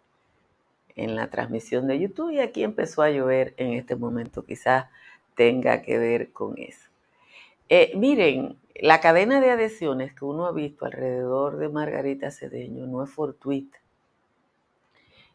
en 0.95 1.15
la 1.15 1.29
transmisión 1.29 1.88
de 1.88 2.00
YouTube 2.00 2.31
y 2.31 2.39
aquí 2.39 2.63
empezó 2.63 3.01
a 3.01 3.10
llover 3.10 3.53
en 3.57 3.74
este 3.74 3.95
momento. 3.95 4.45
Quizás 4.45 4.86
tenga 5.36 5.81
que 5.81 5.98
ver 5.98 6.31
con 6.31 6.57
eso. 6.57 6.89
Eh, 7.67 7.93
miren, 7.95 8.57
la 8.75 9.01
cadena 9.01 9.41
de 9.41 9.50
adhesiones 9.50 10.13
que 10.13 10.24
uno 10.24 10.45
ha 10.45 10.51
visto 10.51 10.86
alrededor 10.86 11.57
de 11.57 11.69
Margarita 11.69 12.29
Cedeño 12.29 12.86
no 12.86 13.03
es 13.03 13.10
fortuita. 13.10 13.79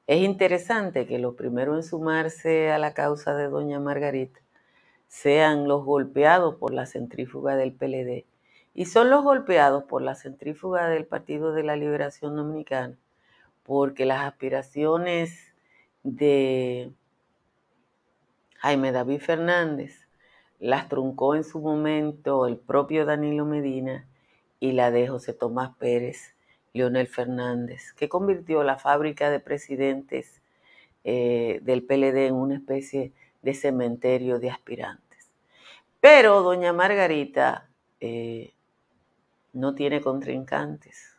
Es 0.06 0.22
interesante 0.22 1.06
que 1.06 1.18
los 1.18 1.34
primeros 1.34 1.76
en 1.76 1.82
sumarse 1.82 2.70
a 2.70 2.78
la 2.78 2.94
causa 2.94 3.34
de 3.34 3.48
doña 3.48 3.80
Margarita 3.80 4.40
sean 5.06 5.66
los 5.66 5.84
golpeados 5.84 6.56
por 6.56 6.72
la 6.72 6.86
centrífuga 6.86 7.56
del 7.56 7.72
PLD 7.72 8.24
y 8.74 8.86
son 8.86 9.10
los 9.10 9.22
golpeados 9.24 9.84
por 9.84 10.02
la 10.02 10.14
centrífuga 10.14 10.88
del 10.88 11.06
Partido 11.06 11.52
de 11.52 11.64
la 11.64 11.76
Liberación 11.76 12.36
Dominicana, 12.36 12.96
porque 13.64 14.06
las 14.06 14.24
aspiraciones 14.24 15.54
de 16.02 16.92
Jaime 18.58 18.92
David 18.92 19.20
Fernández 19.20 20.06
las 20.58 20.88
truncó 20.88 21.34
en 21.34 21.44
su 21.44 21.60
momento 21.60 22.46
el 22.46 22.56
propio 22.58 23.06
Danilo 23.06 23.44
Medina 23.44 24.06
y 24.60 24.72
la 24.72 24.90
de 24.90 25.08
José 25.08 25.32
Tomás 25.32 25.76
Pérez, 25.78 26.34
Leonel 26.72 27.08
Fernández, 27.08 27.92
que 27.94 28.08
convirtió 28.08 28.62
la 28.62 28.78
fábrica 28.78 29.30
de 29.30 29.40
presidentes 29.40 30.40
eh, 31.04 31.60
del 31.62 31.82
PLD 31.82 32.26
en 32.26 32.34
una 32.34 32.56
especie 32.56 33.12
de 33.42 33.54
cementerio 33.54 34.38
de 34.38 34.50
aspirantes. 34.50 35.30
Pero 36.00 36.42
doña 36.42 36.72
Margarita 36.72 37.68
eh, 38.00 38.52
no 39.52 39.74
tiene 39.74 40.00
contrincantes. 40.00 41.16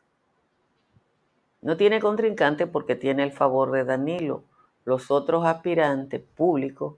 No 1.62 1.78
tiene 1.78 2.00
contrincantes 2.00 2.68
porque 2.68 2.96
tiene 2.96 3.24
el 3.24 3.32
favor 3.32 3.72
de 3.72 3.84
Danilo. 3.84 4.44
Los 4.86 5.12
otros 5.12 5.46
aspirantes 5.46 6.22
públicos 6.22 6.96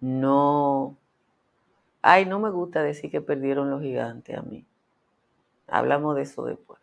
no... 0.00 0.96
Ay, 2.02 2.24
no 2.24 2.40
me 2.40 2.50
gusta 2.50 2.82
decir 2.82 3.10
que 3.10 3.20
perdieron 3.20 3.70
los 3.70 3.82
gigantes 3.82 4.36
a 4.36 4.42
mí. 4.42 4.64
Hablamos 5.68 6.16
de 6.16 6.22
eso 6.22 6.44
después. 6.44 6.79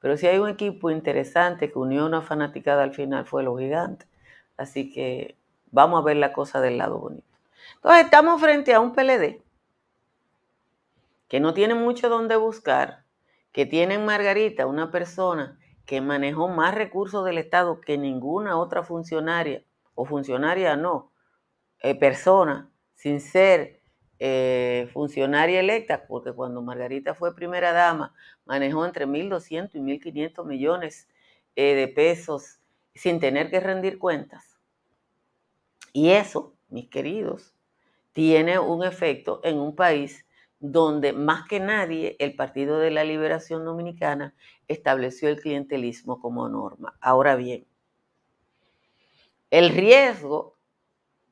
Pero 0.00 0.16
si 0.16 0.26
hay 0.26 0.38
un 0.38 0.48
equipo 0.48 0.90
interesante 0.90 1.70
que 1.70 1.78
unió 1.78 2.06
una 2.06 2.22
fanaticada 2.22 2.82
al 2.82 2.94
final 2.94 3.26
fue 3.26 3.42
los 3.42 3.58
gigantes. 3.58 4.08
Así 4.56 4.90
que 4.92 5.36
Vamos 5.72 6.00
a 6.00 6.04
ver 6.04 6.16
la 6.16 6.32
cosa 6.32 6.60
del 6.60 6.78
lado 6.78 6.98
bonito. 6.98 7.26
Entonces 7.76 8.04
estamos 8.04 8.40
frente 8.40 8.74
a 8.74 8.80
un 8.80 8.92
PLD 8.92 9.42
que 11.28 11.38
no 11.38 11.54
tiene 11.54 11.74
mucho 11.74 12.08
donde 12.08 12.34
buscar, 12.34 13.04
que 13.52 13.64
tiene 13.64 13.94
en 13.94 14.04
Margarita 14.04 14.66
una 14.66 14.90
persona 14.90 15.58
que 15.86 16.00
manejó 16.00 16.48
más 16.48 16.74
recursos 16.74 17.24
del 17.24 17.38
Estado 17.38 17.80
que 17.80 17.98
ninguna 17.98 18.56
otra 18.56 18.82
funcionaria, 18.82 19.62
o 19.94 20.04
funcionaria 20.04 20.74
no, 20.76 21.12
eh, 21.82 21.94
persona, 21.94 22.68
sin 22.94 23.20
ser 23.20 23.79
eh, 24.22 24.90
funcionaria 24.92 25.60
electa, 25.60 26.06
porque 26.06 26.32
cuando 26.32 26.60
Margarita 26.60 27.14
fue 27.14 27.34
primera 27.34 27.72
dama, 27.72 28.14
manejó 28.44 28.84
entre 28.84 29.06
1.200 29.06 29.70
y 29.72 29.78
1.500 29.78 30.44
millones 30.44 31.08
eh, 31.56 31.74
de 31.74 31.88
pesos 31.88 32.60
sin 32.94 33.18
tener 33.18 33.50
que 33.50 33.60
rendir 33.60 33.98
cuentas. 33.98 34.58
Y 35.94 36.10
eso, 36.10 36.54
mis 36.68 36.90
queridos, 36.90 37.54
tiene 38.12 38.58
un 38.58 38.84
efecto 38.84 39.40
en 39.42 39.58
un 39.58 39.74
país 39.74 40.26
donde 40.58 41.14
más 41.14 41.48
que 41.48 41.58
nadie 41.58 42.16
el 42.18 42.36
Partido 42.36 42.78
de 42.78 42.90
la 42.90 43.04
Liberación 43.04 43.64
Dominicana 43.64 44.34
estableció 44.68 45.30
el 45.30 45.40
clientelismo 45.40 46.20
como 46.20 46.46
norma. 46.50 46.94
Ahora 47.00 47.36
bien, 47.36 47.66
el 49.50 49.70
riesgo 49.70 50.58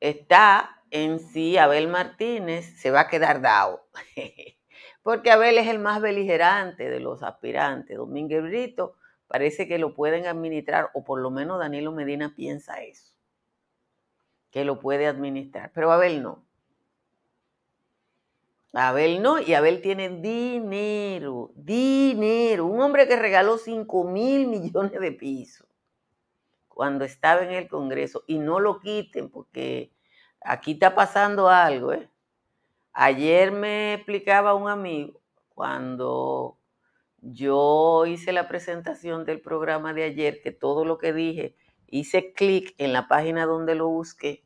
está 0.00 0.77
en 0.90 1.21
si 1.21 1.59
Abel 1.59 1.88
Martínez 1.88 2.66
se 2.78 2.90
va 2.90 3.00
a 3.00 3.09
quedar 3.09 3.40
dado, 3.40 3.87
porque 5.02 5.30
Abel 5.30 5.59
es 5.59 5.68
el 5.68 5.78
más 5.78 6.00
beligerante 6.00 6.88
de 6.90 7.00
los 7.00 7.23
aspirantes. 7.23 7.97
Domínguez 7.97 8.42
Brito 8.42 8.95
parece 9.26 9.68
que 9.68 9.78
lo 9.78 9.95
pueden 9.95 10.26
administrar, 10.26 10.90
o 10.95 11.04
por 11.04 11.21
lo 11.21 11.30
menos 11.30 11.59
Danilo 11.59 11.92
Medina 11.92 12.35
piensa 12.35 12.83
eso 12.83 13.12
que 14.50 14.64
lo 14.64 14.80
puede 14.80 15.07
administrar, 15.07 15.71
pero 15.75 15.92
Abel 15.92 16.23
no. 16.23 16.45
Abel 18.73 19.23
no, 19.23 19.40
y 19.40 19.54
Abel 19.54 19.80
tiene 19.80 20.09
dinero, 20.09 21.50
dinero. 21.54 22.66
Un 22.66 22.80
hombre 22.80 23.09
que 23.09 23.16
regaló 23.16 23.59
5 23.59 24.04
mil 24.04 24.47
millones 24.47 25.00
de 25.00 25.12
pisos 25.12 25.66
cuando 26.68 27.04
estaba 27.04 27.42
en 27.42 27.50
el 27.50 27.68
Congreso 27.68 28.25
y 28.26 28.38
no 28.38 28.61
lo 28.61 28.78
quiten 28.78 29.30
porque 29.30 29.92
aquí 30.40 30.73
está 30.73 30.95
pasando 30.95 31.49
algo. 31.49 31.92
¿eh? 31.92 32.09
Ayer 32.92 33.52
me 33.52 33.95
explicaba 33.95 34.54
un 34.54 34.68
amigo 34.68 35.21
cuando 35.54 36.59
yo 37.21 38.07
hice 38.07 38.33
la 38.33 38.49
presentación 38.49 39.25
del 39.25 39.40
programa 39.40 39.92
de 39.92 40.04
ayer 40.04 40.40
que 40.40 40.52
todo 40.52 40.85
lo 40.85 40.99
que 40.99 41.12
dije 41.12 41.57
hice 41.87 42.33
clic 42.33 42.75
en 42.78 42.92
la 42.92 43.09
página 43.09 43.47
donde 43.47 43.75
lo 43.75 43.88
busqué. 43.88 44.45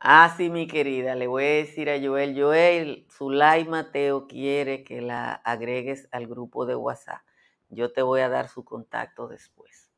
Ah, 0.00 0.32
sí, 0.36 0.48
mi 0.48 0.68
querida, 0.68 1.16
le 1.16 1.26
voy 1.26 1.44
a 1.44 1.48
decir 1.48 1.90
a 1.90 2.00
Joel, 2.00 2.40
Joel, 2.40 3.06
Zulay 3.10 3.64
Mateo 3.66 4.28
quiere 4.28 4.84
que 4.84 5.00
la 5.00 5.32
agregues 5.32 6.08
al 6.12 6.28
grupo 6.28 6.66
de 6.66 6.76
WhatsApp. 6.76 7.20
Yo 7.68 7.92
te 7.92 8.02
voy 8.02 8.20
a 8.20 8.28
dar 8.28 8.48
su 8.48 8.64
contacto 8.64 9.26
después. 9.26 9.90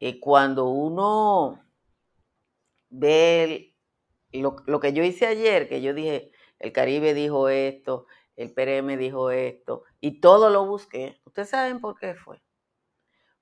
Y 0.00 0.18
cuando 0.18 0.66
uno 0.66 1.63
ve 2.94 3.74
lo, 4.32 4.56
lo 4.66 4.80
que 4.80 4.92
yo 4.92 5.04
hice 5.04 5.26
ayer, 5.26 5.68
que 5.68 5.82
yo 5.82 5.94
dije, 5.94 6.30
el 6.58 6.72
Caribe 6.72 7.14
dijo 7.14 7.48
esto, 7.48 8.06
el 8.36 8.52
PRM 8.52 8.96
dijo 8.96 9.30
esto, 9.30 9.84
y 10.00 10.20
todo 10.20 10.50
lo 10.50 10.66
busqué. 10.66 11.20
¿Ustedes 11.24 11.50
saben 11.50 11.80
por 11.80 11.98
qué 11.98 12.14
fue? 12.14 12.40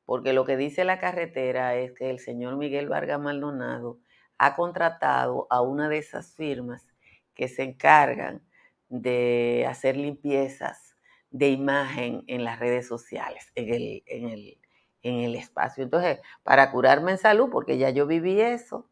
Porque 0.04 0.32
lo 0.32 0.44
que 0.44 0.56
dice 0.56 0.84
la 0.84 0.98
carretera 0.98 1.76
es 1.76 1.92
que 1.92 2.10
el 2.10 2.18
señor 2.18 2.56
Miguel 2.56 2.88
Vargas 2.88 3.20
Maldonado 3.20 4.00
ha 4.38 4.56
contratado 4.56 5.46
a 5.50 5.62
una 5.62 5.88
de 5.88 5.98
esas 5.98 6.34
firmas 6.34 6.86
que 7.34 7.48
se 7.48 7.62
encargan 7.62 8.42
de 8.88 9.64
hacer 9.68 9.96
limpiezas 9.96 10.96
de 11.30 11.48
imagen 11.48 12.24
en 12.26 12.44
las 12.44 12.58
redes 12.58 12.86
sociales, 12.86 13.50
en 13.54 13.72
el, 13.72 14.02
en 14.06 14.28
el, 14.28 14.58
en 15.02 15.20
el 15.20 15.34
espacio. 15.34 15.82
Entonces, 15.82 16.20
para 16.42 16.70
curarme 16.70 17.12
en 17.12 17.18
salud, 17.18 17.48
porque 17.50 17.78
ya 17.78 17.88
yo 17.90 18.06
viví 18.06 18.40
eso, 18.40 18.90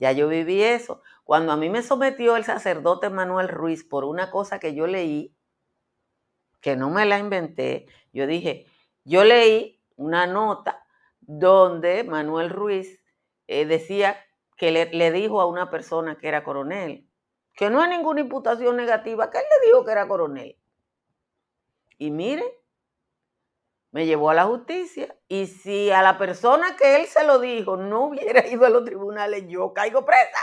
ya 0.00 0.12
yo 0.12 0.28
viví 0.28 0.62
eso. 0.62 1.02
Cuando 1.24 1.52
a 1.52 1.56
mí 1.56 1.68
me 1.68 1.82
sometió 1.82 2.36
el 2.36 2.44
sacerdote 2.44 3.10
Manuel 3.10 3.48
Ruiz 3.48 3.84
por 3.84 4.04
una 4.04 4.30
cosa 4.30 4.58
que 4.58 4.74
yo 4.74 4.86
leí, 4.86 5.36
que 6.60 6.74
no 6.74 6.90
me 6.90 7.04
la 7.04 7.18
inventé, 7.18 7.86
yo 8.12 8.26
dije, 8.26 8.66
yo 9.04 9.24
leí 9.24 9.80
una 9.96 10.26
nota 10.26 10.84
donde 11.20 12.02
Manuel 12.02 12.50
Ruiz 12.50 12.98
eh, 13.46 13.66
decía 13.66 14.16
que 14.56 14.70
le, 14.70 14.86
le, 14.86 15.12
dijo 15.12 15.40
a 15.40 15.46
una 15.46 15.70
persona 15.70 16.16
que 16.16 16.28
era 16.28 16.44
coronel, 16.44 17.06
que 17.54 17.70
no 17.70 17.80
hay 17.80 17.90
ninguna 17.90 18.20
imputación 18.20 18.76
negativa, 18.76 19.30
que 19.30 19.38
él 19.38 19.44
le 19.60 19.66
dijo 19.66 19.84
que 19.84 19.92
era 19.92 20.08
coronel. 20.08 20.56
Y 21.98 22.10
mire, 22.10 22.59
me 23.92 24.06
llevó 24.06 24.30
a 24.30 24.34
la 24.34 24.44
justicia 24.44 25.16
y 25.28 25.46
si 25.46 25.90
a 25.90 26.02
la 26.02 26.18
persona 26.18 26.76
que 26.76 26.96
él 26.96 27.06
se 27.06 27.24
lo 27.24 27.40
dijo 27.40 27.76
no 27.76 28.06
hubiera 28.06 28.46
ido 28.46 28.66
a 28.66 28.70
los 28.70 28.84
tribunales, 28.84 29.44
yo 29.48 29.72
caigo 29.72 30.04
presa, 30.04 30.38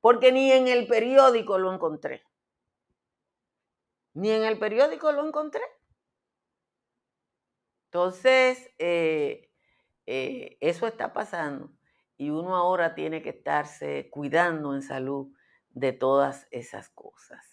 porque 0.00 0.32
ni 0.32 0.52
en 0.52 0.68
el 0.68 0.86
periódico 0.86 1.58
lo 1.58 1.72
encontré. 1.72 2.24
Ni 4.14 4.30
en 4.30 4.44
el 4.44 4.58
periódico 4.58 5.10
lo 5.12 5.26
encontré. 5.26 5.62
Entonces, 7.86 8.70
eh, 8.78 9.50
eh, 10.06 10.56
eso 10.60 10.86
está 10.86 11.12
pasando 11.12 11.70
y 12.16 12.30
uno 12.30 12.56
ahora 12.56 12.94
tiene 12.94 13.22
que 13.22 13.30
estarse 13.30 14.08
cuidando 14.10 14.74
en 14.74 14.82
salud 14.82 15.28
de 15.70 15.92
todas 15.92 16.46
esas 16.50 16.88
cosas. 16.90 17.44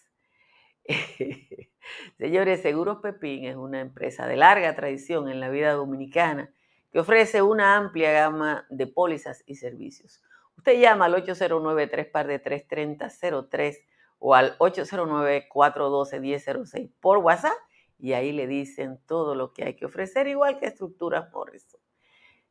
Señores, 2.18 2.62
Seguros 2.62 3.00
Pepín 3.02 3.46
es 3.46 3.56
una 3.56 3.80
empresa 3.80 4.28
de 4.28 4.36
larga 4.36 4.76
tradición 4.76 5.30
en 5.30 5.40
la 5.40 5.50
vida 5.50 5.72
dominicana 5.74 6.52
que 6.92 7.00
ofrece 7.00 7.42
una 7.42 7.78
amplia 7.78 8.12
gama 8.12 8.66
de 8.70 8.88
pólizas 8.88 9.44
y 9.46 9.56
servicios. 9.56 10.22
Usted 10.58 10.80
llama 10.80 11.06
al 11.06 11.16
809 11.16 11.88
3 11.88 12.28
de 12.28 12.40
33003 12.40 13.80
o 14.20 14.36
al 14.36 14.58
809-412-1006 14.58 16.92
por 17.00 17.20
WhatsApp 17.20 17.56
y 17.98 18.12
ahí 18.14 18.32
le 18.32 18.48
dicen 18.48 19.00
todo 19.06 19.36
lo 19.36 19.54
que 19.54 19.66
hay 19.66 19.76
que 19.76 19.86
ofrecer, 19.86 20.28
igual 20.28 20.58
que 20.60 20.66
Estructuras 20.68 21.32
Morrison. 21.32 21.80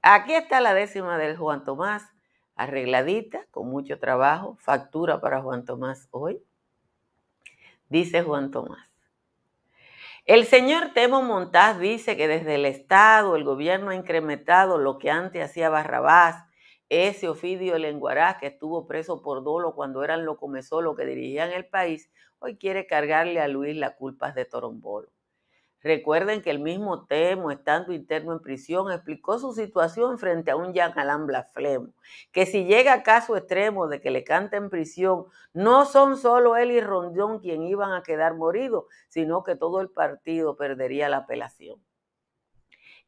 Aquí 0.06 0.34
está 0.34 0.60
la 0.60 0.74
décima 0.74 1.16
del 1.16 1.34
Juan 1.34 1.64
Tomás, 1.64 2.12
arregladita, 2.56 3.46
con 3.50 3.70
mucho 3.70 3.98
trabajo, 3.98 4.58
factura 4.60 5.22
para 5.22 5.40
Juan 5.40 5.64
Tomás 5.64 6.08
hoy. 6.10 6.42
Dice 7.88 8.22
Juan 8.22 8.50
Tomás. 8.50 8.86
El 10.26 10.44
señor 10.44 10.92
Temo 10.92 11.22
Montaz 11.22 11.78
dice 11.78 12.18
que 12.18 12.28
desde 12.28 12.56
el 12.56 12.66
Estado 12.66 13.34
el 13.34 13.44
gobierno 13.44 13.92
ha 13.92 13.94
incrementado 13.94 14.76
lo 14.76 14.98
que 14.98 15.10
antes 15.10 15.42
hacía 15.42 15.70
Barrabás, 15.70 16.44
ese 16.90 17.26
Ofidio 17.26 17.78
Lenguarás 17.78 18.36
que 18.36 18.48
estuvo 18.48 18.86
preso 18.86 19.22
por 19.22 19.42
dolo 19.42 19.74
cuando 19.74 20.04
eran 20.04 20.26
los 20.26 20.36
comezolos 20.36 20.98
que 20.98 21.06
dirigían 21.06 21.50
el 21.50 21.64
país, 21.64 22.10
hoy 22.40 22.58
quiere 22.58 22.86
cargarle 22.86 23.40
a 23.40 23.48
Luis 23.48 23.74
las 23.74 23.94
culpas 23.94 24.34
de 24.34 24.44
Torombolo. 24.44 25.13
Recuerden 25.84 26.40
que 26.40 26.50
el 26.50 26.60
mismo 26.60 27.04
Temo, 27.04 27.50
estando 27.50 27.92
interno 27.92 28.32
en 28.32 28.40
prisión, 28.40 28.90
explicó 28.90 29.38
su 29.38 29.52
situación 29.52 30.18
frente 30.18 30.50
a 30.50 30.56
un 30.56 30.72
Jean 30.72 30.98
Alain 30.98 31.26
Blasflemo, 31.26 31.90
que 32.32 32.46
si 32.46 32.64
llega 32.64 32.94
a 32.94 33.02
caso 33.02 33.36
extremo 33.36 33.86
de 33.86 34.00
que 34.00 34.10
le 34.10 34.24
canta 34.24 34.56
en 34.56 34.70
prisión, 34.70 35.26
no 35.52 35.84
son 35.84 36.16
solo 36.16 36.56
él 36.56 36.70
y 36.70 36.80
Rondón 36.80 37.38
quien 37.38 37.62
iban 37.64 37.92
a 37.92 38.02
quedar 38.02 38.34
moridos, 38.34 38.86
sino 39.08 39.44
que 39.44 39.56
todo 39.56 39.82
el 39.82 39.90
partido 39.90 40.56
perdería 40.56 41.10
la 41.10 41.18
apelación 41.18 41.78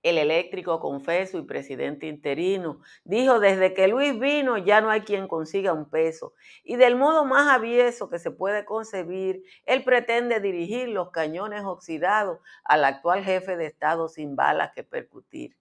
el 0.09 0.19
eléctrico 0.19 0.81
confeso 0.81 1.39
y 1.39 1.43
presidente 1.43 2.07
interino, 2.07 2.81
dijo, 3.05 3.41
desde 3.41 3.75
que 3.75 3.89
Luis 3.89 4.19
vino 4.19 4.57
ya 4.59 4.81
no 4.81 4.91
hay 4.91 5.01
quien 5.03 5.29
consiga 5.29 5.73
un 5.73 5.91
peso. 5.91 6.35
Y 6.65 6.77
del 6.77 6.97
modo 6.97 7.25
más 7.25 7.49
avieso 7.49 8.09
que 8.09 8.19
se 8.19 8.31
puede 8.31 8.65
concebir, 8.65 9.43
él 9.65 9.85
pretende 9.85 10.41
dirigir 10.41 10.89
los 10.89 11.11
cañones 11.11 11.65
oxidados 11.65 12.39
al 12.65 12.85
actual 12.85 13.25
jefe 13.25 13.57
de 13.57 13.67
Estado 13.67 14.09
sin 14.09 14.37
balas 14.37 14.73
que 14.75 14.85
percutir. 14.85 15.57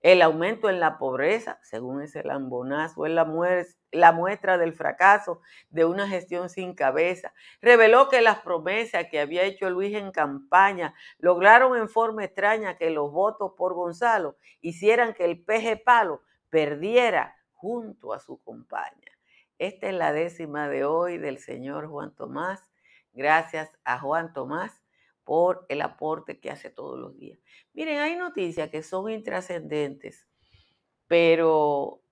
El 0.00 0.22
aumento 0.22 0.70
en 0.70 0.80
la 0.80 0.96
pobreza, 0.96 1.58
según 1.62 2.00
ese 2.00 2.22
lambonazo, 2.22 3.04
es 3.04 3.12
la, 3.12 4.12
muestra 4.12 4.56
del 4.56 4.72
fracaso 4.72 5.42
de 5.68 5.84
una 5.84 6.08
gestión 6.08 6.48
sin 6.48 6.74
cabeza. 6.74 7.34
Reveló 7.60 8.08
que 8.08 8.22
las 8.22 8.40
promesas 8.40 9.08
que 9.10 9.20
había 9.20 9.42
hecho 9.42 9.68
Luis 9.68 9.94
en 9.94 10.10
campaña 10.10 10.94
lograron 11.18 11.76
en 11.76 11.90
forma 11.90 12.24
extraña 12.24 12.78
que 12.78 12.88
los 12.88 13.12
votos 13.12 13.52
por 13.58 13.74
Gonzalo 13.74 14.36
hicieran 14.62 15.12
que 15.12 15.26
el 15.26 15.44
peje 15.44 15.76
palo 15.76 16.22
perdiera 16.48 17.36
junto 17.52 18.14
a 18.14 18.20
su 18.20 18.42
compañía. 18.42 19.12
Esta 19.58 19.88
es 19.88 19.94
la 19.94 20.14
décima 20.14 20.70
de 20.70 20.86
hoy 20.86 21.18
del 21.18 21.38
señor 21.38 21.88
Juan 21.88 22.14
Tomás. 22.14 22.70
Gracias 23.12 23.70
a 23.84 23.98
Juan 23.98 24.32
Tomás 24.32 24.79
por 25.30 25.64
el 25.68 25.80
aporte 25.80 26.40
que 26.40 26.50
hace 26.50 26.70
todos 26.70 26.98
los 26.98 27.16
días. 27.16 27.38
Miren, 27.72 28.00
hay 28.00 28.16
noticias 28.16 28.68
que 28.68 28.82
son 28.82 29.08
intrascendentes, 29.08 30.26
pero 31.06 32.02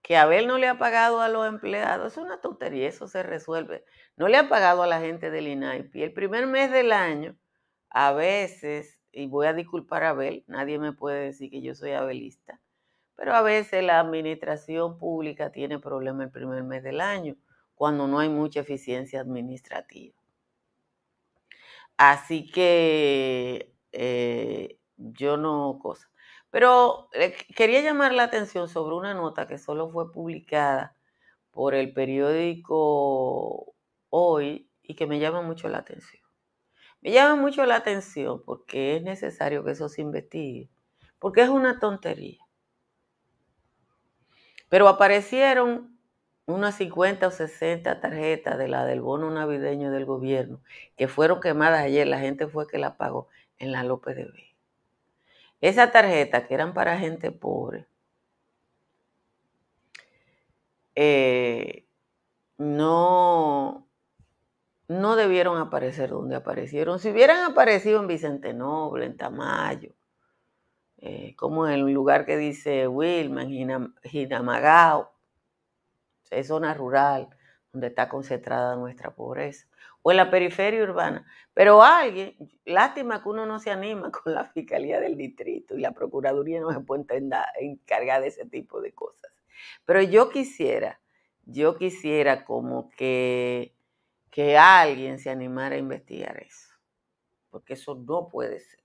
que 0.00 0.16
Abel 0.16 0.46
no 0.46 0.56
le 0.56 0.68
ha 0.68 0.78
pagado 0.78 1.20
a 1.20 1.28
los 1.28 1.48
empleados, 1.48 2.12
es 2.12 2.16
una 2.16 2.40
tontería, 2.40 2.86
eso 2.86 3.08
se 3.08 3.24
resuelve. 3.24 3.84
No 4.16 4.28
le 4.28 4.36
ha 4.36 4.48
pagado 4.48 4.84
a 4.84 4.86
la 4.86 5.00
gente 5.00 5.32
del 5.32 5.48
INAIP. 5.48 5.96
El 5.96 6.12
primer 6.12 6.46
mes 6.46 6.70
del 6.70 6.92
año, 6.92 7.36
a 7.90 8.12
veces, 8.12 9.00
y 9.10 9.26
voy 9.26 9.48
a 9.48 9.52
disculpar 9.52 10.04
a 10.04 10.10
Abel, 10.10 10.44
nadie 10.46 10.78
me 10.78 10.92
puede 10.92 11.24
decir 11.24 11.50
que 11.50 11.60
yo 11.60 11.74
soy 11.74 11.90
abelista, 11.90 12.60
Pero 13.16 13.34
a 13.34 13.42
veces 13.42 13.82
la 13.82 13.98
administración 13.98 14.96
pública 14.96 15.50
tiene 15.50 15.80
problemas 15.80 16.26
el 16.26 16.30
primer 16.30 16.62
mes 16.62 16.84
del 16.84 17.00
año, 17.00 17.34
cuando 17.74 18.06
no 18.06 18.20
hay 18.20 18.28
mucha 18.28 18.60
eficiencia 18.60 19.20
administrativa. 19.20 20.23
Así 21.96 22.50
que 22.50 23.74
eh, 23.92 24.78
yo 24.96 25.36
no 25.36 25.78
cosa. 25.80 26.10
Pero 26.50 27.08
eh, 27.12 27.36
quería 27.56 27.80
llamar 27.80 28.12
la 28.12 28.24
atención 28.24 28.68
sobre 28.68 28.94
una 28.96 29.14
nota 29.14 29.46
que 29.46 29.58
solo 29.58 29.90
fue 29.90 30.12
publicada 30.12 30.96
por 31.50 31.74
el 31.74 31.92
periódico 31.92 33.74
Hoy 34.10 34.70
y 34.82 34.94
que 34.94 35.06
me 35.06 35.18
llama 35.18 35.42
mucho 35.42 35.68
la 35.68 35.78
atención. 35.78 36.22
Me 37.00 37.10
llama 37.10 37.36
mucho 37.36 37.66
la 37.66 37.76
atención 37.76 38.42
porque 38.44 38.96
es 38.96 39.02
necesario 39.02 39.64
que 39.64 39.72
eso 39.72 39.88
se 39.88 40.02
investigue, 40.02 40.70
porque 41.18 41.42
es 41.42 41.48
una 41.48 41.78
tontería. 41.80 42.38
Pero 44.68 44.88
aparecieron 44.88 45.93
unas 46.46 46.76
50 46.76 47.26
o 47.26 47.30
60 47.30 48.00
tarjetas 48.00 48.58
de 48.58 48.68
la 48.68 48.84
del 48.84 49.00
bono 49.00 49.30
navideño 49.30 49.90
del 49.90 50.04
gobierno 50.04 50.60
que 50.96 51.08
fueron 51.08 51.40
quemadas 51.40 51.82
ayer. 51.82 52.06
La 52.06 52.18
gente 52.18 52.46
fue 52.46 52.66
que 52.66 52.78
la 52.78 52.96
pagó 52.96 53.28
en 53.58 53.72
la 53.72 53.82
López 53.82 54.16
de 54.16 54.24
B. 54.24 54.54
Esas 55.60 55.92
tarjetas 55.92 56.46
que 56.46 56.54
eran 56.54 56.74
para 56.74 56.98
gente 56.98 57.32
pobre, 57.32 57.86
eh, 60.94 61.86
no, 62.58 63.86
no 64.88 65.16
debieron 65.16 65.58
aparecer 65.58 66.10
donde 66.10 66.36
aparecieron. 66.36 66.98
Si 66.98 67.10
hubieran 67.10 67.50
aparecido 67.50 68.00
en 68.00 68.06
Vicente 68.06 68.52
Noble, 68.52 69.06
en 69.06 69.16
Tamayo, 69.16 69.94
eh, 70.98 71.34
como 71.36 71.66
en 71.66 71.82
un 71.82 71.94
lugar 71.94 72.26
que 72.26 72.36
dice 72.36 72.86
Wilma, 72.86 73.42
en 73.42 73.92
es 76.30 76.48
zona 76.48 76.74
rural 76.74 77.28
donde 77.72 77.88
está 77.88 78.08
concentrada 78.08 78.76
nuestra 78.76 79.10
pobreza, 79.10 79.66
o 80.02 80.12
en 80.12 80.18
la 80.18 80.30
periferia 80.30 80.82
urbana. 80.82 81.26
Pero 81.52 81.82
alguien, 81.82 82.36
lástima 82.64 83.22
que 83.22 83.28
uno 83.28 83.46
no 83.46 83.58
se 83.58 83.70
anima 83.70 84.12
con 84.12 84.32
la 84.32 84.44
Fiscalía 84.46 85.00
del 85.00 85.16
Distrito 85.16 85.76
y 85.76 85.80
la 85.80 85.92
Procuraduría 85.92 86.60
no 86.60 86.72
se 86.72 86.80
puede 86.80 87.04
encargar 87.60 88.22
de 88.22 88.28
ese 88.28 88.46
tipo 88.46 88.80
de 88.80 88.92
cosas. 88.92 89.32
Pero 89.84 90.02
yo 90.02 90.30
quisiera, 90.30 91.00
yo 91.44 91.76
quisiera 91.76 92.44
como 92.44 92.90
que, 92.90 93.74
que 94.30 94.56
alguien 94.56 95.18
se 95.18 95.30
animara 95.30 95.74
a 95.74 95.78
investigar 95.78 96.40
eso, 96.40 96.68
porque 97.50 97.74
eso 97.74 97.96
no 97.96 98.28
puede 98.28 98.60
ser. 98.60 98.80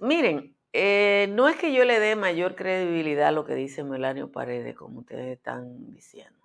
Miren, 0.00 0.54
eh, 0.72 1.28
no 1.30 1.48
es 1.48 1.56
que 1.56 1.72
yo 1.74 1.84
le 1.84 2.00
dé 2.00 2.16
mayor 2.16 2.54
credibilidad 2.54 3.28
a 3.28 3.32
lo 3.32 3.44
que 3.44 3.54
dice 3.54 3.84
Melanio 3.84 4.32
Paredes, 4.32 4.74
como 4.74 5.00
ustedes 5.00 5.36
están 5.36 5.92
diciendo. 5.92 6.40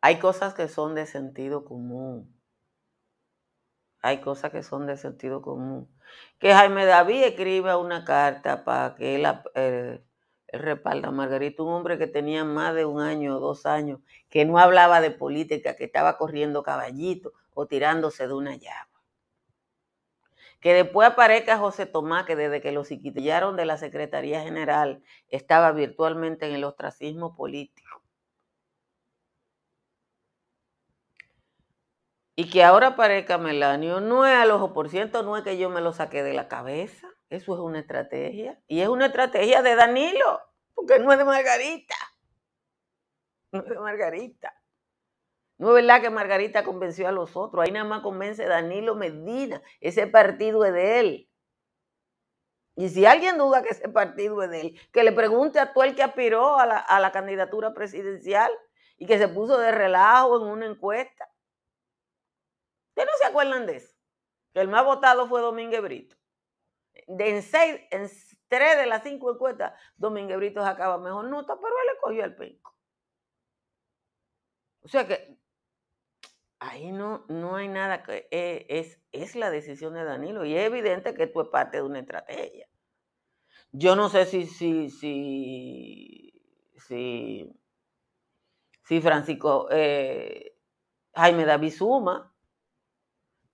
Hay 0.00 0.18
cosas 0.18 0.54
que 0.54 0.68
son 0.68 0.94
de 0.94 1.06
sentido 1.06 1.64
común. 1.64 2.32
Hay 4.02 4.20
cosas 4.20 4.50
que 4.50 4.62
son 4.62 4.86
de 4.86 4.96
sentido 4.96 5.42
común. 5.42 5.88
Que 6.38 6.52
Jaime 6.52 6.84
David 6.84 7.24
escriba 7.24 7.76
una 7.78 8.04
carta 8.04 8.64
para 8.64 8.94
que 8.94 9.16
él, 9.16 9.26
eh, 9.54 10.00
a 10.52 11.10
Margarita, 11.10 11.62
un 11.62 11.72
hombre 11.72 11.98
que 11.98 12.06
tenía 12.06 12.44
más 12.44 12.74
de 12.74 12.84
un 12.84 13.00
año 13.00 13.36
o 13.36 13.40
dos 13.40 13.66
años, 13.66 14.00
que 14.28 14.44
no 14.44 14.58
hablaba 14.58 15.00
de 15.00 15.10
política, 15.10 15.76
que 15.76 15.84
estaba 15.84 16.18
corriendo 16.18 16.62
caballito 16.62 17.32
o 17.54 17.66
tirándose 17.66 18.28
de 18.28 18.34
una 18.34 18.56
llave. 18.56 18.95
Que 20.60 20.74
después 20.74 21.08
aparezca 21.08 21.58
José 21.58 21.86
Tomás, 21.86 22.24
que 22.24 22.36
desde 22.36 22.60
que 22.60 22.72
lo 22.72 22.82
quitaron 22.84 23.56
de 23.56 23.66
la 23.66 23.76
Secretaría 23.76 24.42
General 24.42 25.02
estaba 25.28 25.72
virtualmente 25.72 26.46
en 26.46 26.54
el 26.54 26.64
ostracismo 26.64 27.36
político. 27.36 28.02
Y 32.38 32.50
que 32.50 32.62
ahora 32.64 32.88
aparezca 32.88 33.38
Melanio, 33.38 34.00
no 34.00 34.26
es 34.26 34.34
al 34.34 34.50
ojo 34.50 34.74
por 34.74 34.90
ciento, 34.90 35.22
no 35.22 35.36
es 35.38 35.42
que 35.42 35.56
yo 35.56 35.70
me 35.70 35.80
lo 35.80 35.94
saqué 35.94 36.22
de 36.22 36.34
la 36.34 36.48
cabeza. 36.48 37.08
Eso 37.30 37.54
es 37.54 37.60
una 37.60 37.80
estrategia. 37.80 38.60
Y 38.68 38.80
es 38.80 38.88
una 38.88 39.06
estrategia 39.06 39.62
de 39.62 39.74
Danilo, 39.74 40.40
porque 40.74 40.98
no 40.98 41.12
es 41.12 41.18
de 41.18 41.24
Margarita. 41.24 41.96
No 43.52 43.60
es 43.60 43.68
de 43.68 43.78
Margarita. 43.78 44.55
No 45.58 45.68
es 45.68 45.74
verdad 45.74 46.02
que 46.02 46.10
Margarita 46.10 46.64
convenció 46.64 47.08
a 47.08 47.12
los 47.12 47.36
otros. 47.36 47.64
Ahí 47.64 47.72
nada 47.72 47.86
más 47.86 48.02
convence 48.02 48.44
Danilo 48.44 48.94
Medina. 48.94 49.62
Ese 49.80 50.06
partido 50.06 50.64
es 50.64 50.72
de 50.72 51.00
él. 51.00 51.30
Y 52.74 52.90
si 52.90 53.06
alguien 53.06 53.38
duda 53.38 53.62
que 53.62 53.70
ese 53.70 53.88
partido 53.88 54.42
es 54.42 54.50
de 54.50 54.60
él, 54.60 54.80
que 54.92 55.02
le 55.02 55.12
pregunte 55.12 55.58
a 55.58 55.72
todo 55.72 55.84
el 55.84 55.94
que 55.94 56.02
aspiró 56.02 56.58
a 56.58 56.66
la, 56.66 56.78
a 56.78 57.00
la 57.00 57.10
candidatura 57.10 57.72
presidencial 57.72 58.52
y 58.98 59.06
que 59.06 59.16
se 59.18 59.28
puso 59.28 59.58
de 59.58 59.72
relajo 59.72 60.36
en 60.36 60.48
una 60.48 60.66
encuesta. 60.66 61.26
¿Ustedes 62.90 63.08
no 63.10 63.18
se 63.18 63.24
acuerdan 63.26 63.66
de 63.66 63.76
eso? 63.76 63.94
Que 64.52 64.60
el 64.60 64.68
más 64.68 64.84
votado 64.84 65.26
fue 65.26 65.40
Domínguez 65.40 65.80
Brito. 65.80 66.16
De 67.06 67.30
en, 67.30 67.42
seis, 67.42 67.80
en 67.90 68.10
tres 68.48 68.76
de 68.76 68.86
las 68.86 69.02
cinco 69.02 69.32
encuestas, 69.32 69.72
Domínguez 69.96 70.36
Brito 70.36 70.62
sacaba 70.62 70.98
mejor 70.98 71.26
nota, 71.26 71.56
pero 71.56 71.68
él 71.68 71.94
le 71.94 72.00
cogió 72.00 72.24
el 72.24 72.36
penco. 72.36 72.74
O 74.82 74.88
sea 74.88 75.06
que 75.06 75.38
ahí 76.58 76.92
no, 76.92 77.24
no 77.28 77.56
hay 77.56 77.68
nada 77.68 78.02
que 78.02 78.28
eh, 78.30 78.66
es, 78.68 79.00
es 79.12 79.36
la 79.36 79.50
decisión 79.50 79.94
de 79.94 80.04
Danilo 80.04 80.44
y 80.44 80.56
es 80.56 80.66
evidente 80.66 81.14
que 81.14 81.24
esto 81.24 81.42
es 81.42 81.48
parte 81.48 81.78
de 81.78 81.82
una 81.82 82.00
estrategia. 82.00 82.68
Yo 83.72 83.96
no 83.96 84.08
sé 84.08 84.26
si, 84.26 84.46
si, 84.46 84.90
si, 84.90 86.32
si, 86.78 87.52
si 88.82 89.00
Francisco 89.00 89.68
eh, 89.70 90.56
Jaime 91.14 91.44
David 91.44 91.72
suma, 91.72 92.32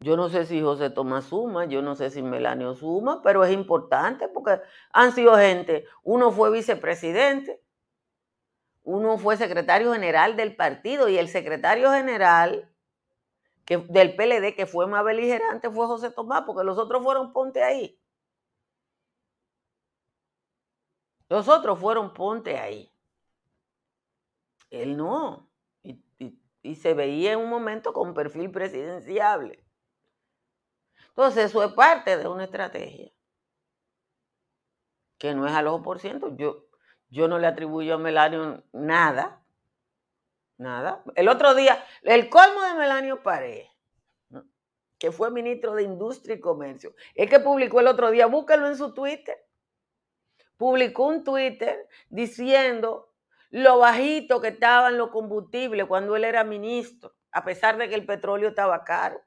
yo 0.01 0.17
no 0.17 0.29
sé 0.29 0.47
si 0.47 0.61
José 0.61 0.91
Tomás 0.91 1.27
suma, 1.27 1.65
yo 1.67 1.81
no 1.81 1.95
sé 1.95 2.11
si 2.11 2.23
Melanio 2.23 2.75
suma, 2.75 3.23
pero 3.23 3.45
es 3.45 3.53
importante 3.53 4.29
porque 4.29 4.61
han 4.93 5.12
sido 5.12 5.37
gente, 5.37 5.87
uno 6.03 6.33
fue 6.33 6.51
vicepresidente, 6.51 7.62
uno 8.83 9.17
fue 9.17 9.37
secretario 9.37 9.93
general 9.93 10.37
del 10.37 10.57
partido 10.57 11.09
y 11.09 11.19
el 11.19 11.29
secretario 11.29 11.93
general 11.93 12.72
del 13.66 14.16
PLD 14.16 14.55
que 14.55 14.66
fue 14.66 14.87
más 14.87 15.05
beligerante 15.05 15.70
fue 15.70 15.87
José 15.87 16.11
Tomás, 16.11 16.42
porque 16.46 16.64
los 16.64 16.79
otros 16.79 17.03
fueron 17.03 17.33
ponte 17.33 17.62
ahí. 17.62 17.98
Los 21.29 21.48
otros 21.48 21.79
fueron 21.79 22.12
ponte 22.12 22.59
ahí. 22.59 22.92
Él 24.70 24.96
no. 24.96 25.51
Y, 25.83 26.03
y 26.62 26.75
se 26.77 26.94
veía 26.94 27.33
en 27.33 27.40
un 27.40 27.51
momento 27.51 27.92
con 27.92 28.14
perfil 28.14 28.51
presidenciable. 28.51 29.64
Entonces, 31.09 31.46
eso 31.46 31.62
es 31.62 31.72
parte 31.72 32.16
de 32.16 32.27
una 32.29 32.44
estrategia 32.44 33.12
que 35.22 35.35
no 35.35 35.46
es 35.46 35.53
al 35.53 35.68
ojo 35.68 35.83
por 35.83 36.01
ciento. 36.01 36.35
Yo, 36.37 36.66
yo 37.09 37.29
no 37.29 37.38
le 37.38 37.46
atribuyo 37.46 37.94
a 37.94 37.98
Melanio 37.98 38.64
nada, 38.72 39.42
nada. 40.59 41.03
El 41.15 41.29
otro 41.29 41.55
día, 41.55 41.85
el 42.03 42.29
colmo 42.29 42.62
de 42.62 42.75
Melanio 42.75 43.23
Pared, 43.23 43.67
que 44.99 45.11
fue 45.11 45.31
ministro 45.31 45.75
de 45.75 45.83
Industria 45.83 46.37
y 46.37 46.41
Comercio, 46.41 46.95
es 47.15 47.29
que 47.29 47.41
publicó 47.41 47.81
el 47.81 47.88
otro 47.88 48.11
día, 48.11 48.27
búsquelo 48.27 48.67
en 48.69 48.77
su 48.77 48.95
Twitter, 48.95 49.37
publicó 50.57 51.07
un 51.07 51.25
Twitter 51.25 51.88
diciendo 52.09 53.12
lo 53.51 53.79
bajito 53.79 54.41
que 54.41 54.49
estaban 54.49 54.97
los 54.97 55.11
combustibles 55.11 55.87
cuando 55.87 56.17
él 56.17 56.25
era 56.25 56.45
ministro, 56.45 57.12
a 57.33 57.45
pesar 57.45 57.77
de 57.77 57.88
que 57.88 57.95
el 57.95 58.07
petróleo 58.07 58.51
estaba 58.51 58.85
caro. 58.85 59.21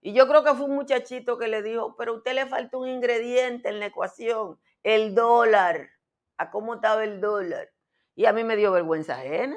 Y 0.00 0.12
yo 0.12 0.28
creo 0.28 0.44
que 0.44 0.54
fue 0.54 0.66
un 0.66 0.74
muchachito 0.74 1.38
que 1.38 1.48
le 1.48 1.62
dijo, 1.62 1.96
pero 1.96 2.12
a 2.12 2.16
usted 2.16 2.34
le 2.34 2.46
falta 2.46 2.76
un 2.76 2.88
ingrediente 2.88 3.68
en 3.68 3.80
la 3.80 3.86
ecuación, 3.86 4.58
el 4.82 5.14
dólar 5.14 5.88
a 6.36 6.50
cómo 6.50 6.74
estaba 6.74 7.02
el 7.04 7.20
dólar. 7.20 7.70
Y 8.14 8.26
a 8.26 8.32
mí 8.32 8.44
me 8.44 8.56
dio 8.56 8.72
vergüenza 8.72 9.14
ajena. 9.14 9.56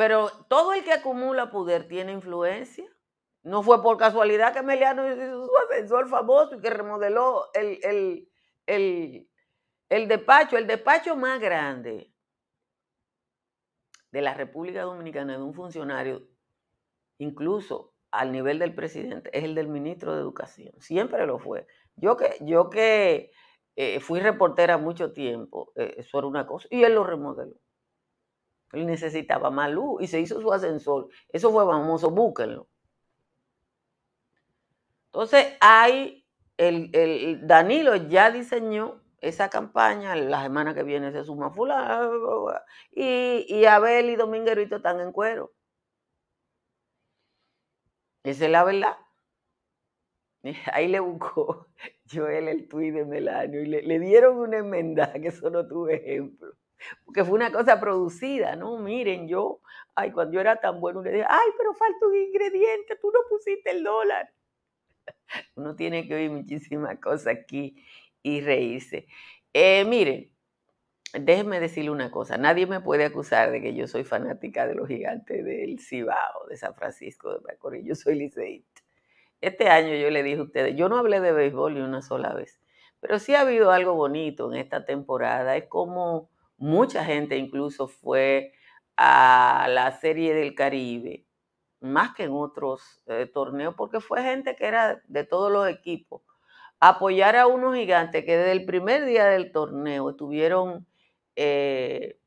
Pero 0.00 0.30
todo 0.48 0.72
el 0.72 0.82
que 0.82 0.94
acumula 0.94 1.50
poder 1.50 1.86
tiene 1.86 2.12
influencia. 2.12 2.86
No 3.42 3.62
fue 3.62 3.82
por 3.82 3.98
casualidad 3.98 4.54
que 4.54 4.62
Meliano 4.62 5.06
hizo 5.06 5.44
su 5.44 5.52
ascensor 5.58 6.08
famoso 6.08 6.54
y 6.54 6.60
que 6.62 6.70
remodeló 6.70 7.50
el, 7.52 7.78
el, 7.82 8.28
el, 8.64 9.28
el 9.90 10.08
despacho, 10.08 10.56
el 10.56 10.66
despacho 10.66 11.16
más 11.16 11.38
grande 11.38 12.14
de 14.10 14.22
la 14.22 14.32
República 14.32 14.84
Dominicana 14.84 15.36
de 15.36 15.42
un 15.42 15.52
funcionario, 15.52 16.26
incluso 17.18 17.92
al 18.10 18.32
nivel 18.32 18.58
del 18.58 18.74
presidente, 18.74 19.28
es 19.36 19.44
el 19.44 19.54
del 19.54 19.68
ministro 19.68 20.14
de 20.14 20.22
Educación. 20.22 20.72
Siempre 20.80 21.26
lo 21.26 21.38
fue. 21.38 21.66
Yo 21.96 22.16
que, 22.16 22.38
yo 22.40 22.70
que 22.70 23.32
eh, 23.76 24.00
fui 24.00 24.20
reportera 24.20 24.78
mucho 24.78 25.12
tiempo, 25.12 25.74
eh, 25.76 25.96
eso 25.98 26.20
era 26.20 26.26
una 26.26 26.46
cosa, 26.46 26.66
y 26.70 26.84
él 26.84 26.94
lo 26.94 27.04
remodeló. 27.04 27.56
Él 28.72 28.86
necesitaba 28.86 29.50
más 29.50 29.70
luz 29.70 30.02
y 30.02 30.06
se 30.06 30.20
hizo 30.20 30.40
su 30.40 30.52
ascensor. 30.52 31.08
Eso 31.28 31.50
fue 31.50 31.64
famoso, 31.66 32.10
búsquenlo. 32.10 32.68
Entonces 35.06 35.56
hay 35.60 36.24
el, 36.56 37.46
Danilo 37.46 37.96
ya 37.96 38.30
diseñó 38.30 39.02
esa 39.20 39.50
campaña, 39.50 40.14
la 40.16 40.42
semana 40.42 40.74
que 40.74 40.82
viene 40.82 41.12
se 41.12 41.24
suma 41.24 41.50
fulano, 41.50 42.52
y, 42.92 43.44
y 43.48 43.64
Abel 43.66 44.10
y 44.10 44.16
Dominguerito 44.16 44.76
están 44.76 45.00
en 45.00 45.12
cuero. 45.12 45.52
Esa 48.22 48.44
es 48.46 48.50
la 48.50 48.64
verdad. 48.64 48.96
Ahí 50.72 50.88
le 50.88 51.00
buscó 51.00 51.66
Joel 52.12 52.48
el 52.48 52.68
tuit 52.68 52.94
de 52.94 53.04
Melanio 53.04 53.62
y 53.62 53.66
le, 53.66 53.98
dieron 53.98 54.38
una 54.38 54.58
enmenda, 54.58 55.12
que 55.14 55.28
eso 55.28 55.50
no 55.50 55.66
tuve 55.66 55.96
ejemplo. 55.96 56.54
Porque 57.04 57.24
fue 57.24 57.34
una 57.34 57.52
cosa 57.52 57.80
producida, 57.80 58.56
¿no? 58.56 58.78
Miren, 58.78 59.28
yo, 59.28 59.60
ay, 59.94 60.12
cuando 60.12 60.34
yo 60.34 60.40
era 60.40 60.56
tan 60.56 60.80
bueno, 60.80 61.02
le 61.02 61.12
dije, 61.12 61.26
ay, 61.28 61.48
pero 61.56 61.74
falta 61.74 62.06
un 62.06 62.16
ingrediente, 62.16 62.96
tú 63.00 63.10
no 63.10 63.20
pusiste 63.28 63.70
el 63.70 63.82
dólar. 63.82 64.30
Uno 65.56 65.76
tiene 65.76 66.06
que 66.06 66.14
oír 66.14 66.30
muchísimas 66.30 66.98
cosas 66.98 67.28
aquí 67.28 67.84
y 68.22 68.40
reírse. 68.40 69.06
Eh, 69.52 69.84
miren, 69.84 70.30
déjenme 71.12 71.60
decirle 71.60 71.90
una 71.90 72.10
cosa, 72.10 72.38
nadie 72.38 72.66
me 72.66 72.80
puede 72.80 73.04
acusar 73.04 73.50
de 73.50 73.60
que 73.60 73.74
yo 73.74 73.86
soy 73.88 74.04
fanática 74.04 74.66
de 74.66 74.74
los 74.74 74.88
gigantes 74.88 75.44
del 75.44 75.80
Cibao, 75.80 76.46
de 76.48 76.56
San 76.56 76.74
Francisco 76.74 77.34
de 77.34 77.40
Macorís, 77.40 77.84
yo 77.84 77.94
soy 77.94 78.14
liceísta. 78.16 78.82
Este 79.40 79.68
año 79.68 79.94
yo 79.94 80.10
le 80.10 80.22
dije 80.22 80.38
a 80.38 80.42
ustedes, 80.42 80.76
yo 80.76 80.88
no 80.88 80.98
hablé 80.98 81.20
de 81.20 81.32
béisbol 81.32 81.74
ni 81.74 81.80
una 81.80 82.02
sola 82.02 82.34
vez, 82.34 82.60
pero 83.00 83.18
sí 83.18 83.34
ha 83.34 83.40
habido 83.40 83.70
algo 83.72 83.94
bonito 83.94 84.52
en 84.52 84.58
esta 84.58 84.84
temporada, 84.84 85.56
es 85.56 85.66
como 85.66 86.30
mucha 86.60 87.04
gente 87.04 87.36
incluso 87.36 87.88
fue 87.88 88.52
a 88.96 89.66
la 89.70 89.90
Serie 89.92 90.34
del 90.34 90.54
Caribe, 90.54 91.26
más 91.80 92.14
que 92.14 92.24
en 92.24 92.32
otros 92.32 93.02
eh, 93.06 93.26
torneos, 93.26 93.74
porque 93.74 94.00
fue 94.00 94.22
gente 94.22 94.54
que 94.56 94.66
era 94.66 95.02
de 95.08 95.24
todos 95.24 95.50
los 95.50 95.66
equipos, 95.68 96.22
apoyar 96.78 97.36
a 97.36 97.46
unos 97.46 97.74
gigantes 97.74 98.24
que 98.24 98.36
desde 98.36 98.52
el 98.52 98.66
primer 98.66 99.06
día 99.06 99.24
del 99.26 99.52
torneo 99.52 100.10
estuvieron 100.10 100.86
eh, 101.34 102.18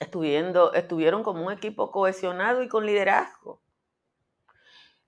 estuvieron 0.00 1.22
como 1.22 1.46
un 1.46 1.52
equipo 1.52 1.90
cohesionado 1.90 2.62
y 2.62 2.68
con 2.68 2.86
liderazgo. 2.86 3.62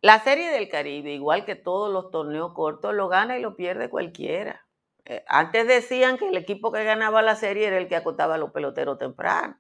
La 0.01 0.19
Serie 0.21 0.51
del 0.51 0.69
Caribe, 0.69 1.13
igual 1.13 1.45
que 1.45 1.57
todos 1.57 1.93
los 1.93 2.11
torneos 2.11 2.53
cortos, 2.55 2.95
lo 2.95 3.09
gana 3.09 3.39
y 3.39 3.43
lo 3.43 3.57
pierde 3.57 3.91
cualquiera. 3.91 4.67
Eh, 5.05 5.25
antes 5.29 5.67
decían 5.67 6.17
que 6.19 6.29
el 6.29 6.37
equipo 6.37 6.71
que 6.73 6.85
ganaba 6.85 7.23
la 7.23 7.37
serie 7.37 7.67
era 7.67 7.79
el 7.79 7.89
que 7.89 7.97
acotaba 7.97 8.37
a 8.37 8.39
los 8.39 8.53
peloteros 8.53 8.99
temprano. 8.99 9.59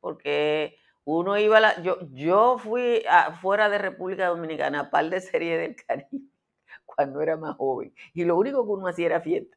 Porque 0.00 0.76
uno 1.04 1.38
iba 1.38 1.58
a 1.58 1.60
la. 1.60 1.82
Yo, 1.82 1.98
yo 2.12 2.58
fui 2.58 3.04
fuera 3.40 3.68
de 3.68 3.78
República 3.78 4.28
Dominicana 4.28 4.80
a 4.80 4.90
par 4.90 5.10
de 5.10 5.20
serie 5.20 5.58
del 5.58 5.76
Caribe 5.76 6.08
cuando 6.86 7.20
era 7.20 7.36
más 7.36 7.56
joven. 7.56 7.94
Y 8.14 8.24
lo 8.24 8.36
único 8.36 8.64
que 8.64 8.70
uno 8.72 8.86
hacía 8.88 9.06
era 9.06 9.20
fiesta. 9.20 9.56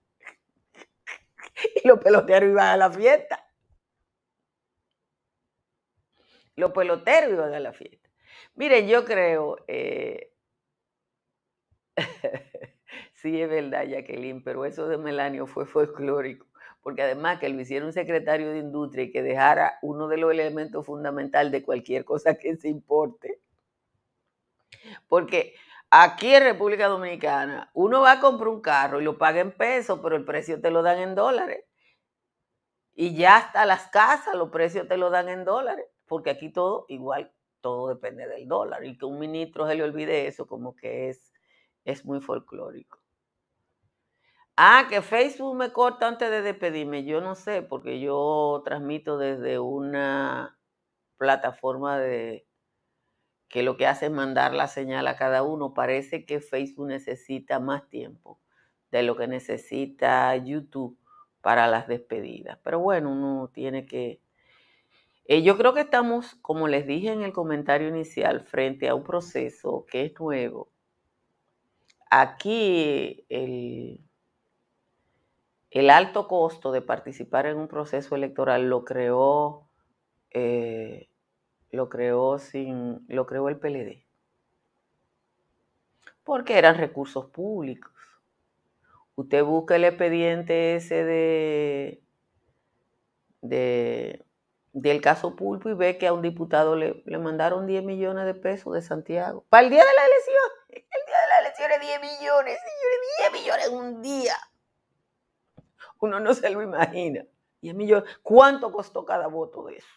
y 1.83 1.87
los 1.87 1.99
peloteros 1.99 2.49
iban 2.49 2.67
a 2.67 2.77
la 2.77 2.91
fiesta. 2.91 3.45
Los 6.55 6.71
peloteros 6.71 7.31
iban 7.31 7.53
a 7.53 7.59
la 7.59 7.73
fiesta. 7.73 8.09
Miren, 8.55 8.87
yo 8.87 9.05
creo, 9.05 9.57
eh, 9.67 10.32
sí 13.23 13.41
es 13.41 13.49
verdad, 13.49 13.85
Jacqueline, 13.87 14.43
pero 14.43 14.65
eso 14.65 14.87
de 14.87 14.99
Melanio 14.99 15.47
fue 15.47 15.65
folclórico, 15.65 16.45
porque 16.83 17.01
además 17.01 17.39
que 17.39 17.49
lo 17.49 17.59
hiciera 17.59 17.85
un 17.85 17.93
secretario 17.93 18.51
de 18.51 18.59
industria 18.59 19.05
y 19.05 19.11
que 19.11 19.23
dejara 19.23 19.79
uno 19.81 20.07
de 20.07 20.17
los 20.17 20.31
elementos 20.31 20.85
fundamentales 20.85 21.51
de 21.51 21.63
cualquier 21.63 22.05
cosa 22.05 22.35
que 22.35 22.55
se 22.55 22.69
importe. 22.69 23.39
Porque 25.07 25.55
Aquí 25.95 26.33
en 26.33 26.41
República 26.41 26.87
Dominicana, 26.87 27.69
uno 27.75 28.01
va 28.01 28.13
a 28.13 28.19
comprar 28.19 28.47
un 28.47 28.61
carro 28.61 28.99
y 28.99 29.03
lo 29.03 29.19
paga 29.19 29.41
en 29.41 29.51
pesos, 29.51 29.99
pero 30.01 30.15
el 30.15 30.25
precio 30.25 30.59
te 30.59 30.71
lo 30.71 30.81
dan 30.81 30.97
en 30.97 31.13
dólares. 31.13 31.65
Y 32.95 33.15
ya 33.15 33.37
hasta 33.37 33.63
las 33.67 33.89
casas 33.89 34.33
los 34.33 34.49
precios 34.49 34.87
te 34.87 34.97
lo 34.97 35.11
dan 35.11 35.29
en 35.29 35.45
dólares, 35.45 35.85
porque 36.07 36.31
aquí 36.31 36.51
todo 36.51 36.87
igual, 36.89 37.31
todo 37.61 37.89
depende 37.89 38.27
del 38.27 38.47
dólar. 38.47 38.83
Y 38.85 38.97
que 38.97 39.05
un 39.05 39.19
ministro 39.19 39.67
se 39.67 39.75
le 39.75 39.83
olvide 39.83 40.25
eso, 40.25 40.47
como 40.47 40.75
que 40.75 41.09
es, 41.09 41.31
es 41.85 42.03
muy 42.05 42.21
folclórico. 42.21 43.02
Ah, 44.55 44.85
que 44.89 45.01
Facebook 45.01 45.55
me 45.55 45.71
corta 45.71 46.07
antes 46.07 46.29
de 46.29 46.41
despedirme. 46.41 47.05
Yo 47.05 47.21
no 47.21 47.35
sé, 47.35 47.63
porque 47.63 47.99
yo 47.99 48.61
transmito 48.65 49.17
desde 49.17 49.59
una 49.59 50.59
plataforma 51.17 51.97
de, 51.99 52.45
que 53.53 53.61
lo 53.61 53.77
que 53.77 53.85
hace 53.85 54.07
es 54.07 54.11
mandar 54.11 54.53
la 54.53 54.67
señal 54.67 55.07
a 55.07 55.15
cada 55.15 55.43
uno. 55.43 55.75
Parece 55.75 56.25
que 56.25 56.41
Facebook 56.41 56.87
necesita 56.87 57.59
más 57.59 57.87
tiempo 57.87 58.39
de 58.91 59.03
lo 59.03 59.15
que 59.15 59.27
necesita 59.27 60.35
YouTube 60.35 60.97
para 61.41 61.67
las 61.67 61.87
despedidas. 61.87 62.57
Pero 62.63 62.79
bueno, 62.79 63.11
uno 63.11 63.51
tiene 63.53 63.85
que... 63.85 64.21
Eh, 65.25 65.43
yo 65.43 65.55
creo 65.55 65.75
que 65.75 65.81
estamos, 65.81 66.33
como 66.41 66.67
les 66.67 66.87
dije 66.87 67.11
en 67.11 67.21
el 67.21 67.31
comentario 67.31 67.89
inicial, 67.89 68.41
frente 68.41 68.89
a 68.89 68.95
un 68.95 69.03
proceso 69.03 69.85
que 69.87 70.05
es 70.05 70.19
nuevo. 70.19 70.71
Aquí 72.09 73.23
el, 73.29 73.99
el 75.73 75.89
alto 75.89 76.27
costo 76.27 76.71
de 76.71 76.81
participar 76.81 77.47
en 77.47 77.57
un 77.57 77.67
proceso 77.67 78.15
electoral 78.15 78.69
lo 78.69 78.85
creó 78.85 79.67
eh, 80.29 81.09
lo 81.71 81.89
creó 81.89 82.37
sin, 82.37 83.03
lo 83.07 83.25
creó 83.25 83.49
el 83.49 83.57
PLD. 83.57 84.05
Porque 86.23 86.59
eran 86.59 86.77
recursos 86.77 87.25
públicos. 87.31 87.91
Usted 89.15 89.43
busca 89.43 89.75
el 89.75 89.85
expediente 89.85 90.75
ese 90.75 91.03
de, 91.03 92.03
de 93.41 94.23
del 94.73 95.01
caso 95.01 95.35
Pulpo 95.35 95.69
y 95.69 95.73
ve 95.73 95.97
que 95.97 96.07
a 96.07 96.13
un 96.13 96.21
diputado 96.21 96.75
le, 96.75 97.03
le, 97.05 97.17
mandaron 97.17 97.67
10 97.67 97.83
millones 97.83 98.25
de 98.25 98.33
pesos 98.35 98.73
de 98.73 98.81
Santiago. 98.81 99.45
Para 99.49 99.65
el 99.65 99.71
día 99.71 99.83
de 99.83 99.93
la 99.93 100.05
elección. 100.05 100.49
El 100.69 101.05
día 101.05 101.21
de 101.21 101.27
la 101.29 101.39
elección 101.39 101.71
es 101.71 101.81
10 101.81 102.01
millones, 102.01 102.57
señores, 102.59 102.99
10 103.19 103.31
millones 103.33 103.67
en 103.67 103.73
un 103.75 104.01
día. 104.01 104.35
Uno 106.03 106.19
no 106.19 106.33
se 106.33 106.49
lo 106.49 106.61
imagina. 106.61 107.25
10 107.61 107.75
millones. 107.75 108.09
¿Cuánto 108.21 108.73
costó 108.73 109.05
cada 109.05 109.27
voto 109.27 109.63
de 109.63 109.77
eso? 109.77 109.87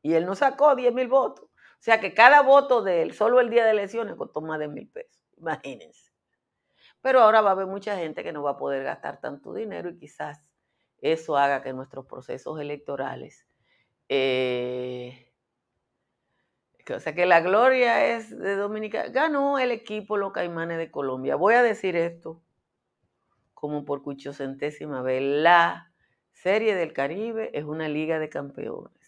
Y 0.00 0.14
él 0.14 0.24
no 0.24 0.36
sacó 0.36 0.76
10 0.76 0.94
mil 0.94 1.08
votos. 1.08 1.46
O 1.46 1.82
sea 1.82 1.98
que 1.98 2.14
cada 2.14 2.40
voto 2.42 2.82
de 2.82 3.02
él, 3.02 3.14
solo 3.14 3.40
el 3.40 3.50
día 3.50 3.64
de 3.64 3.72
elecciones, 3.72 4.14
costó 4.14 4.40
más 4.40 4.60
de 4.60 4.68
mil 4.68 4.88
pesos. 4.88 5.20
Imagínense. 5.38 6.12
Pero 7.00 7.20
ahora 7.20 7.40
va 7.40 7.50
a 7.50 7.52
haber 7.54 7.66
mucha 7.66 7.96
gente 7.96 8.22
que 8.22 8.30
no 8.30 8.44
va 8.44 8.52
a 8.52 8.56
poder 8.58 8.84
gastar 8.84 9.20
tanto 9.20 9.52
dinero 9.52 9.90
y 9.90 9.98
quizás 9.98 10.40
eso 11.00 11.36
haga 11.36 11.64
que 11.64 11.72
nuestros 11.72 12.06
procesos 12.06 12.60
electorales. 12.60 13.44
Eh, 14.08 15.32
o 16.94 17.00
sea 17.00 17.12
que 17.12 17.26
la 17.26 17.40
gloria 17.40 18.14
es 18.14 18.30
de 18.38 18.54
Dominicana. 18.54 19.08
Ganó 19.08 19.58
el 19.58 19.72
equipo 19.72 20.16
Los 20.16 20.32
Caimanes 20.32 20.78
de 20.78 20.92
Colombia. 20.92 21.34
Voy 21.34 21.54
a 21.54 21.64
decir 21.64 21.96
esto 21.96 22.40
como 23.60 23.84
por 23.84 24.02
centésima 24.32 25.02
vez. 25.02 25.22
La 25.22 25.92
Serie 26.32 26.74
del 26.74 26.92
Caribe 26.92 27.50
es 27.52 27.64
una 27.64 27.88
liga 27.88 28.18
de 28.18 28.28
campeones 28.28 29.00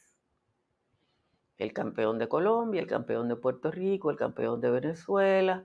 el 1.62 1.72
campeón 1.72 2.18
de 2.18 2.28
Colombia, 2.28 2.80
el 2.80 2.86
campeón 2.86 3.28
de 3.28 3.36
Puerto 3.36 3.70
Rico, 3.70 4.10
el 4.10 4.16
campeón 4.16 4.60
de 4.60 4.70
Venezuela, 4.70 5.64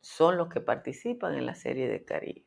son 0.00 0.36
los 0.36 0.48
que 0.48 0.60
participan 0.60 1.34
en 1.34 1.46
la 1.46 1.54
Serie 1.54 1.88
de 1.88 2.04
Caribe. 2.04 2.44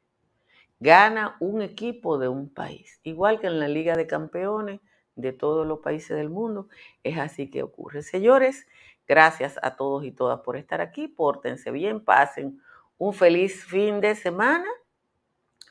Gana 0.79 1.35
un 1.39 1.61
equipo 1.61 2.17
de 2.17 2.27
un 2.27 2.53
país, 2.53 2.99
igual 3.03 3.39
que 3.39 3.47
en 3.47 3.59
la 3.59 3.67
Liga 3.67 3.95
de 3.95 4.07
Campeones 4.07 4.79
de 5.15 5.33
todos 5.33 5.67
los 5.67 5.79
países 5.79 6.15
del 6.15 6.29
mundo, 6.29 6.69
es 7.03 7.17
así 7.17 7.49
que 7.49 7.63
ocurre. 7.63 8.03
Señores, 8.03 8.65
gracias 9.07 9.59
a 9.61 9.75
todos 9.75 10.05
y 10.05 10.11
todas 10.11 10.39
por 10.41 10.55
estar 10.55 10.79
aquí, 10.79 11.07
pórtense 11.07 11.71
bien, 11.71 11.99
pasen 12.05 12.61
un 12.97 13.13
feliz 13.13 13.65
fin 13.65 13.99
de 13.99 14.15
semana. 14.15 14.67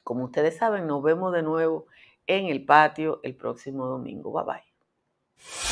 Como 0.09 0.25
ustedes 0.25 0.57
saben, 0.57 0.87
nos 0.87 1.03
vemos 1.03 1.35
de 1.35 1.43
nuevo 1.43 1.85
en 2.27 2.47
el 2.47 2.65
patio 2.65 3.21
el 3.23 3.37
próximo 3.37 3.85
domingo. 3.85 4.33
Bye 4.33 4.45
bye. 4.47 5.68